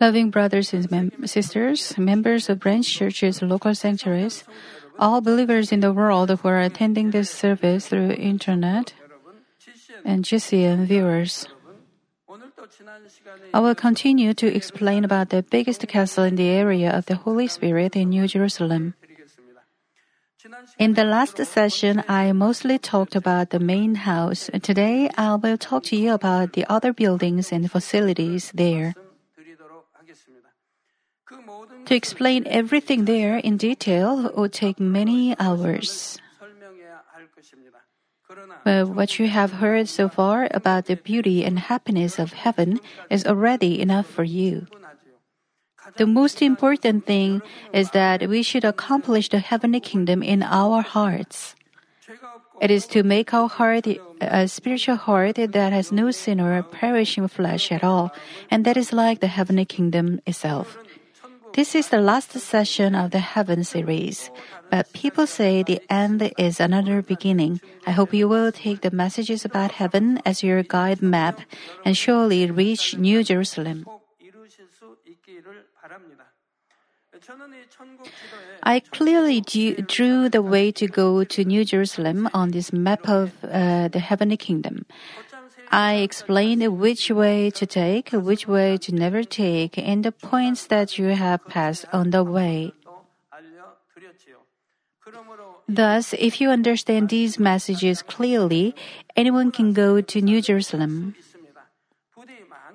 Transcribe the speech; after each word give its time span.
Loving 0.00 0.30
brothers 0.30 0.72
and 0.72 0.90
mem- 0.90 1.26
sisters, 1.26 1.96
members 1.98 2.48
of 2.48 2.60
branch 2.60 2.88
churches, 2.88 3.42
local 3.42 3.74
sanctuaries, 3.74 4.44
all 4.98 5.20
believers 5.20 5.72
in 5.72 5.80
the 5.80 5.92
world 5.92 6.30
who 6.30 6.48
are 6.48 6.60
attending 6.60 7.10
this 7.10 7.30
service 7.30 7.88
through 7.88 8.12
internet, 8.12 8.94
and 10.04 10.24
GCN 10.24 10.86
viewers. 10.86 11.46
I 13.54 13.60
will 13.60 13.74
continue 13.74 14.34
to 14.34 14.46
explain 14.46 15.04
about 15.04 15.30
the 15.30 15.42
biggest 15.42 15.86
castle 15.88 16.24
in 16.24 16.36
the 16.36 16.48
area 16.48 16.90
of 16.90 17.06
the 17.06 17.16
Holy 17.16 17.46
Spirit 17.46 17.96
in 17.96 18.10
New 18.10 18.26
Jerusalem. 18.26 18.94
In 20.78 20.94
the 20.94 21.04
last 21.04 21.38
session, 21.44 22.04
I 22.08 22.32
mostly 22.32 22.78
talked 22.78 23.16
about 23.16 23.50
the 23.50 23.58
main 23.58 23.94
house. 24.06 24.50
Today, 24.62 25.10
I 25.16 25.34
will 25.36 25.56
talk 25.58 25.84
to 25.84 25.96
you 25.96 26.12
about 26.12 26.52
the 26.52 26.66
other 26.68 26.92
buildings 26.92 27.52
and 27.52 27.70
facilities 27.70 28.52
there. 28.54 28.94
To 31.86 31.94
explain 31.94 32.46
everything 32.46 33.04
there 33.04 33.36
in 33.38 33.56
detail 33.56 34.30
would 34.36 34.52
take 34.52 34.78
many 34.78 35.34
hours. 35.38 36.18
But 38.64 38.88
what 38.88 39.18
you 39.18 39.28
have 39.28 39.62
heard 39.62 39.88
so 39.88 40.08
far 40.08 40.48
about 40.50 40.86
the 40.86 40.96
beauty 40.96 41.44
and 41.44 41.58
happiness 41.58 42.18
of 42.18 42.32
heaven 42.32 42.80
is 43.10 43.24
already 43.26 43.80
enough 43.80 44.06
for 44.06 44.24
you. 44.24 44.66
The 45.96 46.06
most 46.06 46.42
important 46.42 47.06
thing 47.06 47.42
is 47.72 47.90
that 47.90 48.28
we 48.28 48.42
should 48.42 48.64
accomplish 48.64 49.28
the 49.28 49.38
heavenly 49.38 49.80
kingdom 49.80 50.22
in 50.22 50.42
our 50.42 50.82
hearts. 50.82 51.54
It 52.60 52.70
is 52.70 52.86
to 52.88 53.02
make 53.02 53.34
our 53.34 53.48
heart 53.48 53.86
a 54.20 54.48
spiritual 54.48 54.96
heart 54.96 55.36
that 55.36 55.72
has 55.72 55.92
no 55.92 56.10
sin 56.10 56.40
or 56.40 56.62
perishing 56.62 57.28
flesh 57.28 57.70
at 57.70 57.84
all, 57.84 58.12
and 58.50 58.64
that 58.64 58.76
is 58.76 58.92
like 58.92 59.20
the 59.20 59.26
heavenly 59.26 59.64
kingdom 59.64 60.20
itself. 60.26 60.78
This 61.56 61.74
is 61.74 61.88
the 61.88 62.00
last 62.00 62.32
session 62.32 62.94
of 62.94 63.12
the 63.12 63.18
Heaven 63.18 63.64
series, 63.64 64.30
but 64.70 64.92
people 64.92 65.26
say 65.26 65.62
the 65.62 65.80
end 65.88 66.30
is 66.36 66.60
another 66.60 67.00
beginning. 67.00 67.60
I 67.86 67.92
hope 67.92 68.12
you 68.12 68.28
will 68.28 68.52
take 68.52 68.82
the 68.82 68.90
messages 68.90 69.44
about 69.44 69.72
heaven 69.72 70.20
as 70.26 70.42
your 70.42 70.62
guide 70.62 71.00
map 71.00 71.40
and 71.84 71.96
surely 71.96 72.50
reach 72.50 72.98
New 72.98 73.24
Jerusalem. 73.24 73.86
I 78.62 78.80
clearly 78.80 79.40
drew 79.40 80.28
the 80.28 80.42
way 80.42 80.72
to 80.72 80.86
go 80.86 81.24
to 81.24 81.44
New 81.44 81.64
Jerusalem 81.64 82.28
on 82.34 82.50
this 82.50 82.72
map 82.72 83.08
of 83.08 83.32
uh, 83.44 83.88
the 83.88 84.00
heavenly 84.00 84.36
kingdom. 84.36 84.86
I 85.70 85.94
explained 85.94 86.62
which 86.78 87.10
way 87.10 87.50
to 87.50 87.66
take, 87.66 88.10
which 88.10 88.46
way 88.46 88.78
to 88.78 88.94
never 88.94 89.24
take, 89.24 89.78
and 89.78 90.04
the 90.04 90.12
points 90.12 90.66
that 90.66 90.98
you 90.98 91.08
have 91.08 91.44
passed 91.46 91.86
on 91.92 92.10
the 92.10 92.22
way. 92.22 92.72
Thus, 95.68 96.14
if 96.14 96.40
you 96.40 96.50
understand 96.50 97.08
these 97.08 97.38
messages 97.38 98.02
clearly, 98.02 98.74
anyone 99.16 99.50
can 99.50 99.72
go 99.72 100.00
to 100.00 100.20
New 100.20 100.40
Jerusalem. 100.40 101.14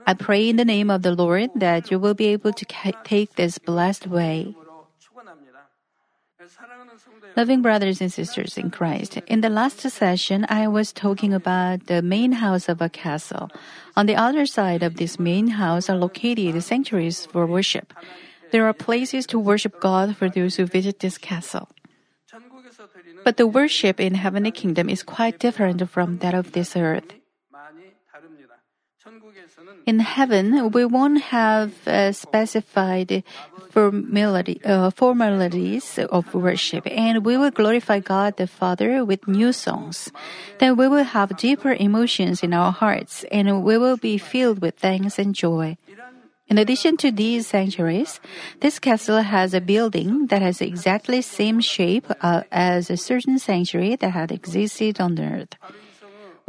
I 0.08 0.14
pray 0.14 0.50
in 0.50 0.56
the 0.56 0.66
name 0.66 0.90
of 0.90 1.02
the 1.02 1.16
Lord 1.16 1.52
that 1.56 1.92
you 1.92 2.00
will 2.00 2.14
be 2.14 2.28
able 2.28 2.54
to 2.54 2.66
take 3.04 3.36
this 3.36 3.58
blessed 3.58 4.08
way. 4.08 4.56
Loving 7.38 7.62
brothers 7.62 8.02
and 8.02 8.12
sisters 8.12 8.58
in 8.58 8.72
Christ, 8.72 9.18
in 9.28 9.42
the 9.42 9.50
last 9.50 9.80
session, 9.80 10.46
I 10.50 10.68
was 10.68 10.92
talking 10.92 11.34
about 11.34 11.88
the 11.88 12.02
main 12.02 12.34
house 12.34 12.68
of 12.68 12.82
a 12.82 12.90
castle. 12.90 13.50
On 13.96 14.06
the 14.06 14.16
other 14.16 14.46
side 14.46 14.84
of 14.84 14.98
this 14.98 15.20
main 15.20 15.56
house 15.56 15.90
are 15.90 15.96
located 15.96 16.62
sanctuaries 16.64 17.26
for 17.26 17.46
worship. 17.46 17.94
There 18.52 18.68
are 18.68 18.74
places 18.74 19.26
to 19.28 19.40
worship 19.40 19.80
God 19.80 20.18
for 20.18 20.30
those 20.30 20.56
who 20.56 20.66
visit 20.66 21.00
this 21.00 21.18
castle. 21.18 21.70
But 23.24 23.38
the 23.38 23.48
worship 23.48 24.00
in 24.00 24.16
heavenly 24.16 24.52
kingdom 24.52 24.90
is 24.90 25.04
quite 25.04 25.40
different 25.40 25.88
from 25.90 26.18
that 26.20 26.34
of 26.34 26.52
this 26.52 26.76
earth. 26.76 27.21
In 29.86 30.00
heaven, 30.00 30.72
we 30.72 30.86
won't 30.86 31.22
have 31.22 31.88
uh, 31.88 32.12
specified 32.12 33.24
formality, 33.72 34.62
uh, 34.64 34.92
formalities 34.92 35.98
of 35.98 36.34
worship, 36.34 36.86
and 36.88 37.26
we 37.26 37.38
will 37.38 37.52
glorify 37.52 38.00
God 38.00 38.38
the 38.38 38.48
Father 38.48 39.04
with 39.04 39.28
new 39.28 39.52
songs. 39.52 40.12
Then 40.60 40.76
we 40.76 40.88
will 40.88 41.04
have 41.04 41.38
deeper 41.38 41.74
emotions 41.74 42.44
in 42.44 42.54
our 42.54 42.72
hearts, 42.72 43.26
and 43.32 43.64
we 43.64 43.78
will 43.78 43.98
be 43.98 44.18
filled 44.18 44.62
with 44.62 44.78
thanks 44.78 45.18
and 45.18 45.34
joy. 45.34 45.78
In 46.48 46.58
addition 46.58 46.98
to 46.98 47.12
these 47.12 47.48
sanctuaries, 47.48 48.20
this 48.60 48.78
castle 48.78 49.22
has 49.22 49.54
a 49.54 49.62
building 49.62 50.28
that 50.28 50.42
has 50.42 50.60
exactly 50.60 51.22
same 51.22 51.62
shape 51.62 52.06
uh, 52.20 52.44
as 52.52 52.90
a 52.90 52.98
certain 52.98 53.40
sanctuary 53.40 53.96
that 53.96 54.12
had 54.12 54.32
existed 54.34 55.00
on 55.00 55.18
earth. 55.18 55.56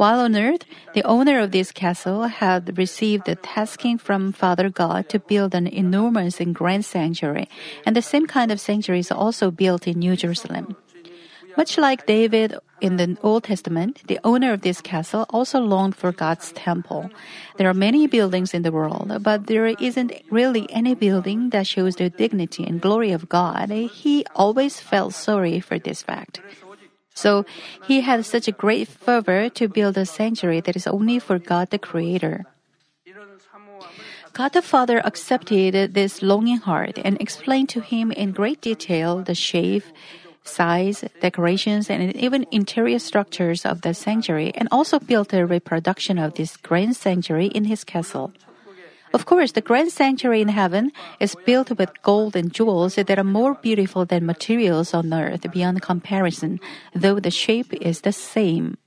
While 0.03 0.19
on 0.19 0.35
earth, 0.35 0.65
the 0.93 1.03
owner 1.03 1.39
of 1.39 1.51
this 1.51 1.71
castle 1.71 2.23
had 2.23 2.77
received 2.77 3.23
the 3.23 3.37
tasking 3.37 3.97
from 3.97 4.33
Father 4.33 4.67
God 4.67 5.07
to 5.07 5.17
build 5.17 5.55
an 5.55 5.65
enormous 5.65 6.41
and 6.41 6.53
grand 6.53 6.83
sanctuary, 6.83 7.47
and 7.85 7.95
the 7.95 8.01
same 8.01 8.27
kind 8.27 8.51
of 8.51 8.59
sanctuary 8.59 8.99
is 8.99 9.13
also 9.13 9.49
built 9.49 9.87
in 9.87 9.99
New 9.99 10.17
Jerusalem. 10.17 10.75
Much 11.55 11.77
like 11.77 12.05
David 12.05 12.53
in 12.81 12.97
the 12.97 13.15
Old 13.23 13.45
Testament, 13.45 14.01
the 14.07 14.19
owner 14.25 14.51
of 14.51 14.59
this 14.59 14.81
castle 14.81 15.25
also 15.29 15.61
longed 15.61 15.95
for 15.95 16.11
God's 16.11 16.51
temple. 16.51 17.09
There 17.55 17.69
are 17.69 17.73
many 17.73 18.05
buildings 18.07 18.53
in 18.53 18.63
the 18.63 18.73
world, 18.73 19.23
but 19.23 19.47
there 19.47 19.67
isn't 19.67 20.11
really 20.29 20.67
any 20.69 20.95
building 20.95 21.51
that 21.51 21.65
shows 21.65 21.95
the 21.95 22.09
dignity 22.09 22.65
and 22.65 22.81
glory 22.81 23.13
of 23.13 23.29
God. 23.29 23.69
He 23.71 24.25
always 24.35 24.81
felt 24.81 25.13
sorry 25.13 25.61
for 25.61 25.79
this 25.79 26.03
fact. 26.03 26.41
So 27.13 27.45
he 27.85 28.01
had 28.01 28.25
such 28.25 28.47
a 28.47 28.51
great 28.51 28.87
fervor 28.87 29.49
to 29.49 29.67
build 29.67 29.97
a 29.97 30.05
sanctuary 30.05 30.61
that 30.61 30.75
is 30.75 30.87
only 30.87 31.19
for 31.19 31.39
God 31.39 31.69
the 31.69 31.79
Creator. 31.79 32.45
God 34.33 34.53
the 34.53 34.63
Father 34.63 34.99
accepted 35.05 35.93
this 35.93 36.23
longing 36.23 36.57
heart 36.57 36.97
and 36.97 37.21
explained 37.21 37.69
to 37.69 37.81
him 37.81 38.11
in 38.11 38.31
great 38.31 38.61
detail 38.61 39.21
the 39.21 39.35
shape, 39.35 39.83
size, 40.43 41.05
decorations, 41.21 41.87
and 41.87 42.15
even 42.15 42.47
interior 42.49 42.97
structures 42.97 43.63
of 43.63 43.81
the 43.81 43.93
sanctuary, 43.93 44.51
and 44.55 44.67
also 44.71 44.97
built 44.97 45.33
a 45.33 45.45
reproduction 45.45 46.17
of 46.17 46.33
this 46.33 46.57
grand 46.57 46.95
sanctuary 46.95 47.47
in 47.47 47.65
his 47.65 47.83
castle. 47.83 48.33
Of 49.13 49.25
course, 49.25 49.51
the 49.51 49.61
grand 49.61 49.91
sanctuary 49.91 50.41
in 50.41 50.49
heaven 50.49 50.91
is 51.19 51.37
built 51.45 51.69
with 51.77 52.01
gold 52.01 52.35
and 52.35 52.51
jewels 52.51 52.95
that 52.95 53.17
are 53.17 53.23
more 53.23 53.53
beautiful 53.53 54.05
than 54.05 54.25
materials 54.25 54.93
on 54.93 55.13
earth 55.13 55.45
beyond 55.51 55.81
comparison, 55.81 56.59
though 56.95 57.19
the 57.19 57.31
shape 57.31 57.73
is 57.73 58.01
the 58.01 58.11
same. 58.11 58.77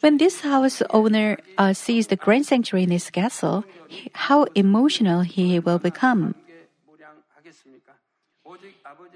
When 0.00 0.18
this 0.18 0.40
house 0.40 0.82
owner 0.90 1.38
uh, 1.56 1.72
sees 1.72 2.08
the 2.08 2.16
grand 2.16 2.46
sanctuary 2.46 2.82
in 2.82 2.90
his 2.90 3.08
castle, 3.10 3.62
he, 3.86 4.10
how 4.14 4.50
emotional 4.56 5.20
he 5.20 5.60
will 5.60 5.78
become. 5.78 6.34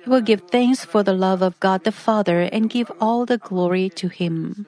He 0.04 0.10
will 0.10 0.20
give 0.20 0.42
thanks 0.50 0.84
for 0.84 1.02
the 1.02 1.12
love 1.12 1.42
of 1.42 1.58
God 1.58 1.82
the 1.82 1.90
Father 1.90 2.42
and 2.42 2.70
give 2.70 2.92
all 3.00 3.26
the 3.26 3.38
glory 3.38 3.90
to 3.98 4.08
Him. 4.08 4.66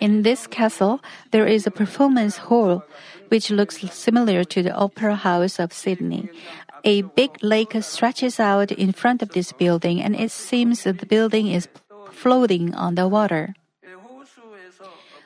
In 0.00 0.22
this 0.22 0.46
castle, 0.46 1.00
there 1.30 1.46
is 1.46 1.66
a 1.66 1.70
performance 1.70 2.38
hall, 2.48 2.84
which 3.28 3.50
looks 3.50 3.78
similar 3.92 4.44
to 4.44 4.62
the 4.62 4.74
Opera 4.74 5.16
House 5.16 5.58
of 5.58 5.72
Sydney. 5.72 6.28
A 6.84 7.02
big 7.02 7.30
lake 7.42 7.74
stretches 7.80 8.38
out 8.40 8.70
in 8.72 8.92
front 8.92 9.22
of 9.22 9.30
this 9.30 9.52
building, 9.52 10.00
and 10.00 10.14
it 10.14 10.30
seems 10.30 10.84
that 10.84 10.98
the 10.98 11.06
building 11.06 11.48
is 11.48 11.68
floating 12.12 12.74
on 12.74 12.94
the 12.94 13.08
water. 13.08 13.54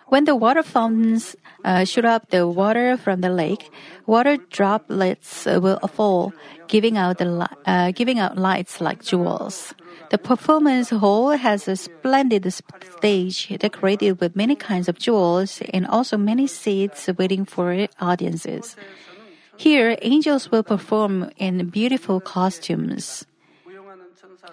When 0.08 0.24
the 0.24 0.36
water 0.36 0.62
fountains 0.62 1.36
uh, 1.64 1.84
shoot 1.84 2.04
up 2.04 2.28
the 2.28 2.46
water 2.46 2.98
from 2.98 3.22
the 3.22 3.30
lake, 3.30 3.70
water 4.06 4.36
droplets 4.36 5.46
will 5.46 5.80
fall, 5.88 6.34
giving 6.68 6.98
out 6.98 7.16
the 7.16 7.48
uh, 7.64 7.92
giving 7.92 8.18
out 8.18 8.36
lights 8.36 8.80
like 8.80 9.02
jewels. 9.02 9.72
The 10.10 10.18
performance 10.18 10.90
hall 10.90 11.30
has 11.30 11.68
a 11.68 11.76
splendid 11.76 12.52
stage 12.52 13.48
decorated 13.58 14.20
with 14.20 14.36
many 14.36 14.54
kinds 14.54 14.88
of 14.88 14.98
jewels 14.98 15.62
and 15.72 15.86
also 15.86 16.16
many 16.16 16.46
seats 16.46 17.08
waiting 17.18 17.44
for 17.44 17.88
audiences. 18.00 18.76
Here, 19.56 19.96
angels 20.02 20.50
will 20.50 20.62
perform 20.62 21.30
in 21.36 21.68
beautiful 21.70 22.20
costumes. 22.20 23.26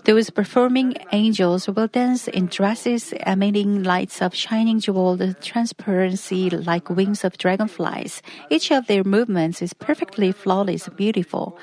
Those 0.06 0.30
performing 0.30 0.96
angels 1.12 1.68
will 1.68 1.88
dance 1.88 2.28
in 2.28 2.48
dresses 2.48 3.12
emitting 3.26 3.84
lights 3.84 4.22
of 4.22 4.36
shining 4.36 4.80
jeweled 4.80 5.22
transparency 5.42 6.50
like 6.50 6.90
wings 6.90 7.24
of 7.24 7.38
dragonflies. 7.38 8.22
Each 8.50 8.72
of 8.72 8.88
their 8.88 9.04
movements 9.04 9.62
is 9.62 9.74
perfectly 9.74 10.32
flawless, 10.32 10.88
and 10.88 10.96
beautiful. 10.96 11.58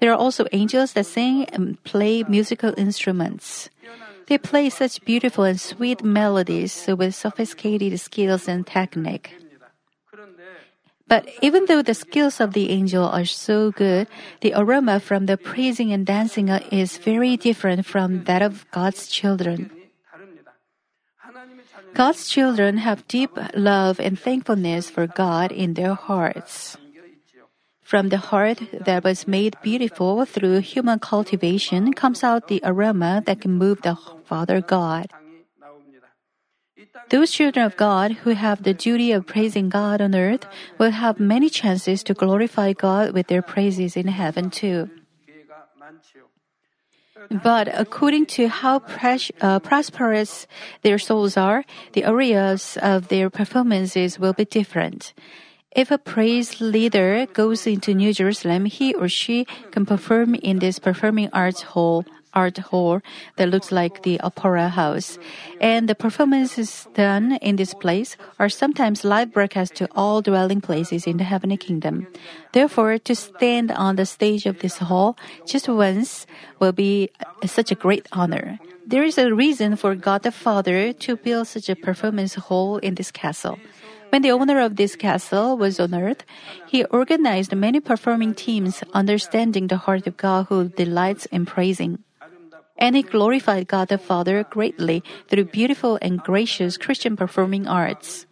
There 0.00 0.12
are 0.12 0.18
also 0.18 0.46
angels 0.52 0.92
that 0.92 1.06
sing 1.06 1.44
and 1.52 1.82
play 1.84 2.22
musical 2.22 2.74
instruments. 2.76 3.68
They 4.28 4.38
play 4.38 4.68
such 4.70 5.04
beautiful 5.04 5.44
and 5.44 5.60
sweet 5.60 6.04
melodies 6.04 6.86
with 6.86 7.14
sophisticated 7.14 7.98
skills 7.98 8.46
and 8.46 8.66
technique. 8.66 9.34
But 11.08 11.26
even 11.40 11.64
though 11.64 11.80
the 11.80 11.94
skills 11.94 12.38
of 12.38 12.52
the 12.52 12.68
angel 12.68 13.08
are 13.08 13.24
so 13.24 13.72
good, 13.72 14.06
the 14.42 14.52
aroma 14.54 15.00
from 15.00 15.24
the 15.24 15.38
praising 15.38 15.90
and 15.90 16.04
dancing 16.04 16.50
is 16.70 16.98
very 16.98 17.36
different 17.38 17.86
from 17.86 18.24
that 18.24 18.42
of 18.42 18.70
God's 18.70 19.08
children. 19.08 19.70
God's 21.94 22.28
children 22.28 22.76
have 22.78 23.08
deep 23.08 23.30
love 23.56 23.98
and 23.98 24.20
thankfulness 24.20 24.90
for 24.90 25.06
God 25.06 25.50
in 25.50 25.72
their 25.74 25.94
hearts. 25.94 26.76
From 27.88 28.10
the 28.10 28.20
heart 28.20 28.60
that 28.84 29.02
was 29.02 29.26
made 29.26 29.56
beautiful 29.62 30.26
through 30.26 30.60
human 30.60 30.98
cultivation 30.98 31.94
comes 31.94 32.22
out 32.22 32.48
the 32.48 32.60
aroma 32.62 33.22
that 33.24 33.40
can 33.40 33.56
move 33.56 33.80
the 33.80 33.96
Father 34.28 34.60
God. 34.60 35.08
Those 37.08 37.30
children 37.32 37.64
of 37.64 37.80
God 37.80 38.28
who 38.28 38.36
have 38.36 38.62
the 38.62 38.74
duty 38.74 39.10
of 39.12 39.26
praising 39.26 39.70
God 39.70 40.02
on 40.02 40.14
earth 40.14 40.44
will 40.76 40.90
have 40.90 41.18
many 41.18 41.48
chances 41.48 42.04
to 42.04 42.12
glorify 42.12 42.74
God 42.74 43.16
with 43.16 43.28
their 43.28 43.40
praises 43.40 43.96
in 43.96 44.08
heaven 44.08 44.50
too. 44.50 44.90
But 47.42 47.72
according 47.72 48.26
to 48.36 48.48
how 48.48 48.80
pres- 48.80 49.32
uh, 49.40 49.60
prosperous 49.60 50.46
their 50.82 50.98
souls 50.98 51.38
are, 51.38 51.64
the 51.94 52.04
areas 52.04 52.76
of 52.82 53.08
their 53.08 53.30
performances 53.30 54.20
will 54.20 54.34
be 54.34 54.44
different. 54.44 55.14
If 55.72 55.90
a 55.90 55.98
praise 55.98 56.60
leader 56.60 57.26
goes 57.32 57.66
into 57.66 57.94
New 57.94 58.12
Jerusalem, 58.12 58.64
he 58.64 58.94
or 58.94 59.08
she 59.08 59.46
can 59.70 59.84
perform 59.84 60.34
in 60.34 60.58
this 60.58 60.78
performing 60.78 61.28
arts 61.32 61.62
hall 61.62 62.04
art 62.34 62.58
hall 62.58 63.00
that 63.36 63.48
looks 63.48 63.72
like 63.72 64.02
the 64.02 64.20
opera 64.20 64.68
house. 64.68 65.18
And 65.60 65.88
the 65.88 65.94
performances 65.94 66.86
done 66.94 67.36
in 67.40 67.56
this 67.56 67.74
place 67.74 68.16
are 68.38 68.48
sometimes 68.48 69.04
live 69.04 69.32
broadcast 69.32 69.74
to 69.76 69.88
all 69.96 70.22
dwelling 70.22 70.60
places 70.60 71.06
in 71.06 71.16
the 71.16 71.24
heavenly 71.24 71.56
kingdom. 71.56 72.06
Therefore, 72.52 72.98
to 72.98 73.14
stand 73.14 73.72
on 73.72 73.96
the 73.96 74.06
stage 74.06 74.46
of 74.46 74.60
this 74.60 74.78
hall 74.78 75.16
just 75.46 75.68
once 75.68 76.26
will 76.60 76.72
be 76.72 77.10
such 77.44 77.72
a 77.72 77.74
great 77.74 78.06
honor. 78.12 78.58
There 78.86 79.04
is 79.04 79.18
a 79.18 79.34
reason 79.34 79.76
for 79.76 79.94
God 79.94 80.22
the 80.22 80.32
Father 80.32 80.92
to 81.04 81.16
build 81.16 81.48
such 81.48 81.68
a 81.68 81.76
performance 81.76 82.34
hall 82.34 82.78
in 82.78 82.94
this 82.94 83.10
castle. 83.10 83.58
When 84.10 84.22
the 84.22 84.32
owner 84.32 84.60
of 84.60 84.76
this 84.76 84.96
castle 84.96 85.56
was 85.56 85.78
on 85.78 85.94
earth, 85.94 86.24
he 86.66 86.84
organized 86.84 87.54
many 87.54 87.80
performing 87.80 88.34
teams 88.34 88.82
understanding 88.92 89.66
the 89.66 89.76
heart 89.76 90.06
of 90.06 90.16
God 90.16 90.46
who 90.48 90.68
delights 90.68 91.26
in 91.26 91.46
praising 91.46 92.04
and 92.78 92.94
he 92.94 93.02
glorified 93.02 93.66
God 93.66 93.88
the 93.88 93.98
Father 93.98 94.44
greatly 94.44 95.02
through 95.28 95.46
beautiful 95.46 95.98
and 96.00 96.22
gracious 96.22 96.78
Christian 96.78 97.16
performing 97.16 97.66
arts. 97.66 98.24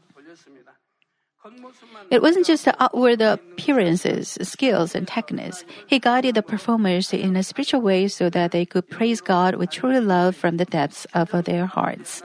It 2.11 2.23
wasn't 2.23 2.47
just 2.47 2.65
the 2.65 2.75
outward 2.83 3.21
appearances, 3.21 4.39
skills, 4.43 4.95
and 4.95 5.07
techniques. 5.07 5.65
He 5.87 5.99
guided 5.99 6.35
the 6.35 6.43
performers 6.43 7.13
in 7.13 7.37
a 7.37 7.43
spiritual 7.43 7.83
way 7.83 8.09
so 8.09 8.31
that 8.31 8.53
they 8.53 8.65
could 8.65 8.89
praise 8.89 9.21
God 9.21 9.57
with 9.57 9.71
true 9.71 9.99
love 10.01 10.37
from 10.37 10.57
the 10.57 10.65
depths 10.65 11.07
of 11.15 11.31
their 11.45 11.67
hearts. 11.67 12.23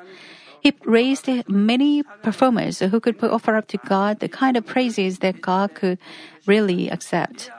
He 0.61 0.73
raised 0.85 1.27
many 1.49 2.03
performers 2.21 2.79
who 2.79 2.99
could 2.99 3.21
offer 3.23 3.55
up 3.55 3.67
to 3.69 3.77
God 3.77 4.19
the 4.19 4.29
kind 4.29 4.55
of 4.55 4.65
praises 4.65 5.19
that 5.19 5.41
God 5.41 5.73
could 5.73 5.97
really 6.45 6.89
accept. 6.89 7.49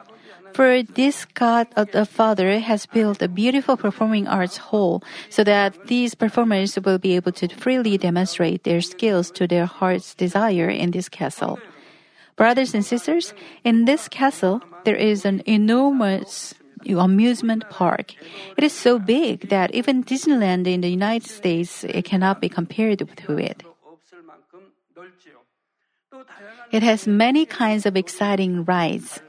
For 0.54 0.82
this 0.82 1.24
God 1.24 1.66
of 1.76 1.90
the 1.92 2.04
Father 2.04 2.60
has 2.60 2.86
built 2.86 3.22
a 3.22 3.28
beautiful 3.28 3.76
performing 3.76 4.28
arts 4.28 4.58
hall 4.58 5.02
so 5.30 5.42
that 5.44 5.86
these 5.86 6.14
performers 6.14 6.78
will 6.78 6.98
be 6.98 7.16
able 7.16 7.32
to 7.32 7.48
freely 7.48 7.96
demonstrate 7.96 8.62
their 8.64 8.82
skills 8.82 9.30
to 9.32 9.46
their 9.48 9.64
heart's 9.66 10.14
desire 10.14 10.68
in 10.68 10.90
this 10.90 11.08
castle. 11.08 11.58
Brothers 12.36 12.74
and 12.74 12.84
sisters, 12.84 13.34
in 13.64 13.86
this 13.86 14.08
castle, 14.08 14.60
there 14.84 14.96
is 14.96 15.24
an 15.24 15.42
enormous 15.46 16.54
amusement 16.86 17.68
park. 17.70 18.14
It 18.56 18.64
is 18.64 18.72
so 18.72 18.98
big 18.98 19.48
that 19.48 19.74
even 19.74 20.04
Disneyland 20.04 20.66
in 20.66 20.80
the 20.80 20.90
United 20.90 21.28
States 21.28 21.84
it 21.84 22.04
cannot 22.04 22.40
be 22.40 22.48
compared 22.48 22.98
to 22.98 23.38
it. 23.38 23.62
It 26.72 26.82
has 26.82 27.06
many 27.06 27.44
kinds 27.44 27.86
of 27.86 27.96
exciting 27.96 28.64
rides. 28.64 29.20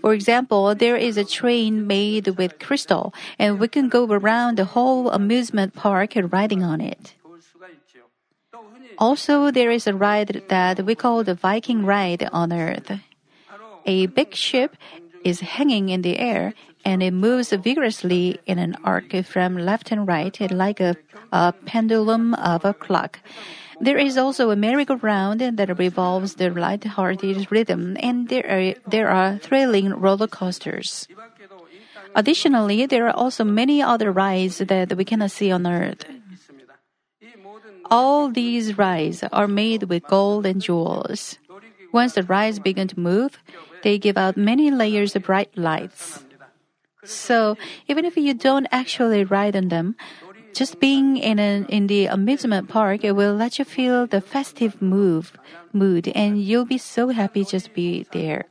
For 0.00 0.14
example, 0.14 0.74
there 0.74 0.96
is 0.96 1.16
a 1.16 1.24
train 1.24 1.86
made 1.86 2.38
with 2.38 2.58
crystal, 2.58 3.12
and 3.38 3.58
we 3.58 3.68
can 3.68 3.88
go 3.88 4.06
around 4.06 4.56
the 4.56 4.64
whole 4.64 5.10
amusement 5.10 5.74
park 5.74 6.12
riding 6.16 6.62
on 6.62 6.80
it. 6.80 7.14
Also, 8.98 9.50
there 9.50 9.70
is 9.70 9.86
a 9.86 9.94
ride 9.94 10.42
that 10.48 10.84
we 10.84 10.94
call 10.94 11.22
the 11.24 11.34
Viking 11.34 11.84
ride 11.84 12.28
on 12.32 12.52
Earth. 12.52 12.90
A 13.86 14.06
big 14.06 14.34
ship 14.34 14.76
is 15.24 15.40
hanging 15.40 15.88
in 15.88 16.02
the 16.02 16.18
air 16.18 16.54
and 16.84 17.02
it 17.02 17.12
moves 17.12 17.50
vigorously 17.50 18.38
in 18.46 18.58
an 18.58 18.76
arc 18.84 19.14
from 19.24 19.56
left 19.56 19.90
and 19.92 20.06
right 20.06 20.36
like 20.50 20.80
a, 20.80 20.96
a 21.32 21.52
pendulum 21.66 22.34
of 22.34 22.64
a 22.64 22.74
clock. 22.74 23.20
There 23.80 23.98
is 23.98 24.18
also 24.18 24.50
a 24.50 24.56
merry-go-round 24.56 25.40
that 25.40 25.78
revolves 25.78 26.34
the 26.34 26.50
light-hearted 26.50 27.46
rhythm, 27.50 27.96
and 28.00 28.28
there 28.28 28.46
are, 28.50 28.74
there 28.90 29.08
are 29.08 29.38
thrilling 29.38 29.90
roller 29.90 30.26
coasters. 30.26 31.06
Additionally, 32.16 32.86
there 32.86 33.06
are 33.06 33.14
also 33.14 33.44
many 33.44 33.80
other 33.80 34.10
rides 34.10 34.58
that 34.58 34.96
we 34.96 35.04
cannot 35.04 35.30
see 35.30 35.52
on 35.52 35.64
Earth. 35.64 36.04
All 37.90 38.28
these 38.28 38.76
rides 38.76 39.22
are 39.30 39.46
made 39.46 39.84
with 39.84 40.02
gold 40.08 40.44
and 40.44 40.60
jewels. 40.60 41.38
Once 41.92 42.14
the 42.14 42.22
rides 42.24 42.58
begin 42.58 42.88
to 42.88 42.98
move, 42.98 43.38
they 43.82 43.98
give 43.98 44.16
out 44.16 44.36
many 44.36 44.70
layers 44.70 45.14
of 45.16 45.24
bright 45.24 45.56
lights. 45.56 46.24
So, 47.04 47.56
even 47.86 48.04
if 48.04 48.16
you 48.16 48.34
don't 48.34 48.66
actually 48.70 49.24
ride 49.24 49.56
on 49.56 49.68
them, 49.68 49.96
just 50.52 50.80
being 50.80 51.16
in 51.16 51.38
an, 51.38 51.66
in 51.66 51.86
the 51.86 52.06
amusement 52.06 52.68
park 52.68 53.04
it 53.04 53.12
will 53.12 53.34
let 53.34 53.58
you 53.58 53.64
feel 53.64 54.06
the 54.06 54.20
festive 54.20 54.82
move, 54.82 55.32
mood, 55.72 56.08
and 56.08 56.42
you'll 56.42 56.64
be 56.64 56.78
so 56.78 57.10
happy 57.10 57.44
just 57.44 57.72
be 57.74 58.06
there. 58.12 58.46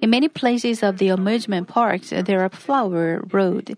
In 0.00 0.10
many 0.10 0.28
places 0.28 0.82
of 0.82 0.98
the 0.98 1.08
amusement 1.08 1.68
parks, 1.68 2.10
there 2.10 2.42
are 2.42 2.48
flower 2.48 3.22
road. 3.30 3.76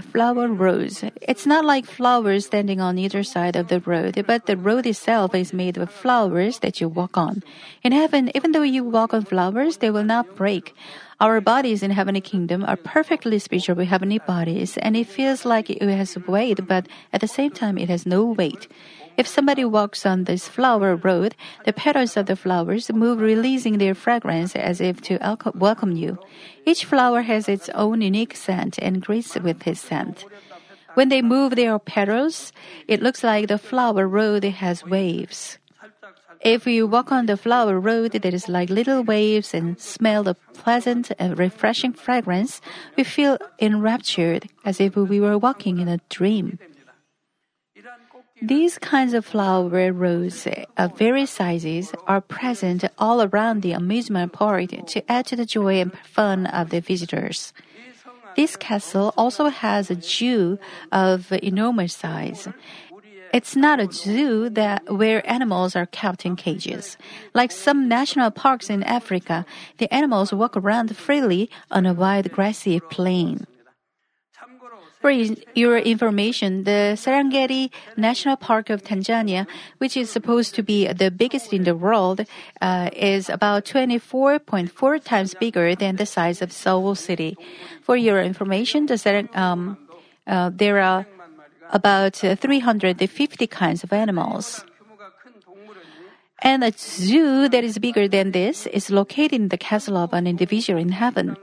Flower 0.00 0.48
roads. 0.48 1.04
It's 1.20 1.46
not 1.46 1.64
like 1.64 1.86
flowers 1.86 2.46
standing 2.46 2.80
on 2.80 2.98
either 2.98 3.22
side 3.22 3.56
of 3.56 3.68
the 3.68 3.80
road, 3.80 4.24
but 4.26 4.46
the 4.46 4.56
road 4.56 4.86
itself 4.86 5.34
is 5.34 5.52
made 5.52 5.76
of 5.76 5.90
flowers 5.90 6.60
that 6.60 6.80
you 6.80 6.88
walk 6.88 7.16
on. 7.16 7.42
In 7.82 7.92
heaven, 7.92 8.30
even 8.34 8.52
though 8.52 8.62
you 8.62 8.84
walk 8.84 9.14
on 9.14 9.24
flowers, 9.24 9.78
they 9.78 9.90
will 9.90 10.04
not 10.04 10.36
break. 10.36 10.74
Our 11.20 11.42
bodies 11.42 11.82
in 11.82 11.90
heavenly 11.90 12.22
kingdom 12.22 12.64
are 12.64 12.76
perfectly 12.76 13.38
spiritual 13.38 13.76
with 13.76 13.88
heavenly 13.88 14.20
bodies, 14.20 14.78
and 14.78 14.96
it 14.96 15.06
feels 15.06 15.44
like 15.44 15.68
it 15.68 15.82
has 15.82 16.16
weight, 16.26 16.66
but 16.66 16.86
at 17.12 17.20
the 17.20 17.28
same 17.28 17.50
time 17.50 17.76
it 17.76 17.90
has 17.90 18.06
no 18.06 18.24
weight. 18.24 18.68
If 19.18 19.28
somebody 19.28 19.66
walks 19.66 20.06
on 20.06 20.24
this 20.24 20.48
flower 20.48 20.96
road, 20.96 21.36
the 21.66 21.74
petals 21.74 22.16
of 22.16 22.24
the 22.24 22.36
flowers 22.36 22.90
move, 22.90 23.20
releasing 23.20 23.76
their 23.76 23.94
fragrance 23.94 24.56
as 24.56 24.80
if 24.80 25.02
to 25.02 25.18
welcome 25.54 25.92
you. 25.92 26.18
Each 26.64 26.86
flower 26.86 27.20
has 27.20 27.50
its 27.50 27.68
own 27.74 28.00
unique 28.00 28.34
scent 28.34 28.78
and 28.78 29.04
greets 29.04 29.34
with 29.34 29.66
its 29.66 29.82
scent. 29.82 30.24
When 30.94 31.10
they 31.10 31.20
move 31.20 31.54
their 31.54 31.78
petals, 31.78 32.50
it 32.88 33.02
looks 33.02 33.22
like 33.22 33.48
the 33.48 33.58
flower 33.58 34.08
road 34.08 34.42
has 34.44 34.86
waves. 34.86 35.59
If 36.40 36.66
you 36.66 36.86
walk 36.86 37.12
on 37.12 37.26
the 37.26 37.36
flower 37.36 37.78
road 37.78 38.12
that 38.12 38.32
is 38.32 38.48
like 38.48 38.70
little 38.70 39.02
waves 39.02 39.52
and 39.52 39.78
smell 39.78 40.22
the 40.22 40.34
pleasant 40.54 41.12
and 41.18 41.38
refreshing 41.38 41.92
fragrance, 41.92 42.62
we 42.96 43.04
feel 43.04 43.36
enraptured 43.60 44.48
as 44.64 44.80
if 44.80 44.96
we 44.96 45.20
were 45.20 45.36
walking 45.36 45.78
in 45.80 45.88
a 45.88 46.00
dream. 46.08 46.58
These 48.40 48.78
kinds 48.78 49.12
of 49.12 49.26
flower 49.26 49.92
roads 49.92 50.48
of 50.78 50.96
various 50.96 51.30
sizes 51.30 51.92
are 52.06 52.22
present 52.22 52.84
all 52.96 53.20
around 53.20 53.60
the 53.60 53.72
amusement 53.72 54.32
park 54.32 54.70
to 54.70 55.12
add 55.12 55.26
to 55.26 55.36
the 55.36 55.44
joy 55.44 55.80
and 55.80 55.92
fun 56.04 56.46
of 56.46 56.70
the 56.70 56.80
visitors. 56.80 57.52
This 58.36 58.56
castle 58.56 59.12
also 59.18 59.48
has 59.48 59.90
a 59.90 60.00
zoo 60.00 60.58
of 60.90 61.32
enormous 61.42 61.92
size. 61.92 62.48
It's 63.32 63.54
not 63.54 63.78
a 63.78 63.92
zoo 63.92 64.50
that 64.50 64.92
where 64.92 65.28
animals 65.28 65.76
are 65.76 65.86
kept 65.86 66.26
in 66.26 66.34
cages. 66.34 66.96
Like 67.32 67.52
some 67.52 67.88
national 67.88 68.30
parks 68.30 68.68
in 68.68 68.82
Africa, 68.82 69.46
the 69.78 69.92
animals 69.94 70.32
walk 70.32 70.56
around 70.56 70.96
freely 70.96 71.48
on 71.70 71.86
a 71.86 71.94
wide 71.94 72.32
grassy 72.32 72.80
plain. 72.80 73.46
For 75.00 75.10
your 75.10 75.78
information, 75.78 76.64
the 76.64 76.92
Serengeti 76.94 77.70
National 77.96 78.36
Park 78.36 78.68
of 78.68 78.84
Tanzania, 78.84 79.46
which 79.78 79.96
is 79.96 80.10
supposed 80.10 80.54
to 80.56 80.62
be 80.62 80.92
the 80.92 81.10
biggest 81.10 81.54
in 81.54 81.64
the 81.64 81.74
world, 81.74 82.26
uh, 82.60 82.90
is 82.92 83.30
about 83.30 83.64
24.4 83.64 85.02
times 85.02 85.34
bigger 85.40 85.74
than 85.74 85.96
the 85.96 86.04
size 86.04 86.42
of 86.42 86.52
Seoul 86.52 86.94
City. 86.94 87.38
For 87.80 87.96
your 87.96 88.20
information, 88.20 88.86
the 88.86 88.94
Sereng, 88.94 89.34
um, 89.34 89.78
uh, 90.26 90.50
there 90.52 90.80
are 90.80 91.06
about 91.70 92.16
350 92.16 93.46
kinds 93.46 93.82
of 93.82 93.92
animals. 93.92 94.64
And 96.42 96.64
a 96.64 96.72
zoo 96.72 97.48
that 97.48 97.64
is 97.64 97.78
bigger 97.78 98.08
than 98.08 98.32
this 98.32 98.66
is 98.66 98.90
located 98.90 99.34
in 99.34 99.48
the 99.48 99.58
castle 99.58 99.96
of 99.96 100.12
an 100.12 100.26
individual 100.26 100.80
in 100.80 100.90
heaven. 100.90 101.36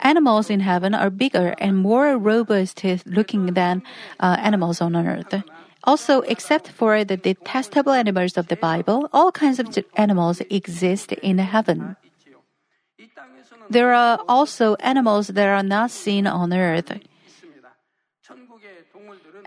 Animals 0.00 0.50
in 0.50 0.60
heaven 0.60 0.94
are 0.94 1.10
bigger 1.10 1.54
and 1.58 1.76
more 1.76 2.16
robust 2.16 2.84
looking 3.06 3.54
than 3.54 3.82
uh, 4.20 4.36
animals 4.38 4.80
on 4.80 4.94
earth. 4.94 5.42
Also, 5.84 6.20
except 6.22 6.68
for 6.68 7.04
the 7.04 7.16
detestable 7.16 7.92
animals 7.92 8.36
of 8.36 8.48
the 8.48 8.56
Bible, 8.56 9.08
all 9.12 9.32
kinds 9.32 9.58
of 9.58 9.66
animals 9.96 10.40
exist 10.50 11.12
in 11.12 11.38
heaven. 11.38 11.96
There 13.70 13.92
are 13.92 14.20
also 14.28 14.74
animals 14.76 15.28
that 15.28 15.48
are 15.48 15.62
not 15.62 15.90
seen 15.90 16.26
on 16.26 16.52
earth. 16.52 16.92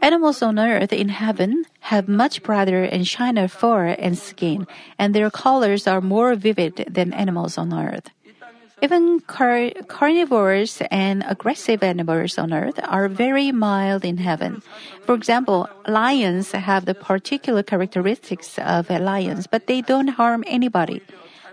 Animals 0.01 0.41
on 0.41 0.57
earth 0.57 0.93
in 0.93 1.09
heaven 1.09 1.65
have 1.91 2.07
much 2.07 2.41
brighter 2.41 2.83
and 2.83 3.05
shinier 3.05 3.49
fur 3.49 3.87
and 3.87 4.17
skin, 4.17 4.65
and 4.97 5.13
their 5.13 5.29
colors 5.29 5.87
are 5.87 5.99
more 5.99 6.35
vivid 6.35 6.85
than 6.89 7.13
animals 7.13 7.57
on 7.57 7.73
earth. 7.73 8.09
Even 8.81 9.19
car- 9.19 9.71
carnivores 9.89 10.81
and 10.89 11.25
aggressive 11.27 11.83
animals 11.83 12.37
on 12.37 12.53
earth 12.53 12.79
are 12.83 13.09
very 13.09 13.51
mild 13.51 14.05
in 14.05 14.17
heaven. 14.17 14.63
For 15.05 15.15
example, 15.15 15.67
lions 15.85 16.53
have 16.53 16.85
the 16.85 16.95
particular 16.95 17.61
characteristics 17.61 18.57
of 18.57 18.89
lions, 18.89 19.47
but 19.47 19.67
they 19.67 19.81
don't 19.81 20.15
harm 20.15 20.45
anybody. 20.47 21.01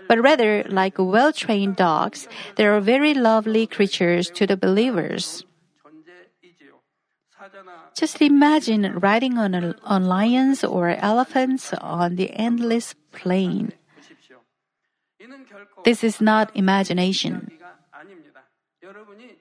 But 0.07 0.21
rather, 0.21 0.63
like 0.69 0.95
well 0.97 1.33
trained 1.33 1.75
dogs, 1.75 2.29
they 2.55 2.65
are 2.65 2.79
very 2.79 3.13
lovely 3.13 3.67
creatures 3.67 4.29
to 4.39 4.47
the 4.47 4.55
believers. 4.55 5.43
Just 7.95 8.21
imagine 8.21 8.99
riding 8.99 9.37
on, 9.37 9.55
a, 9.55 9.75
on 9.83 10.05
lions 10.05 10.63
or 10.63 10.89
elephants 10.89 11.73
on 11.73 12.15
the 12.15 12.31
endless 12.31 12.93
plain. 13.11 13.73
This 15.83 16.03
is 16.03 16.21
not 16.21 16.55
imagination. 16.55 17.51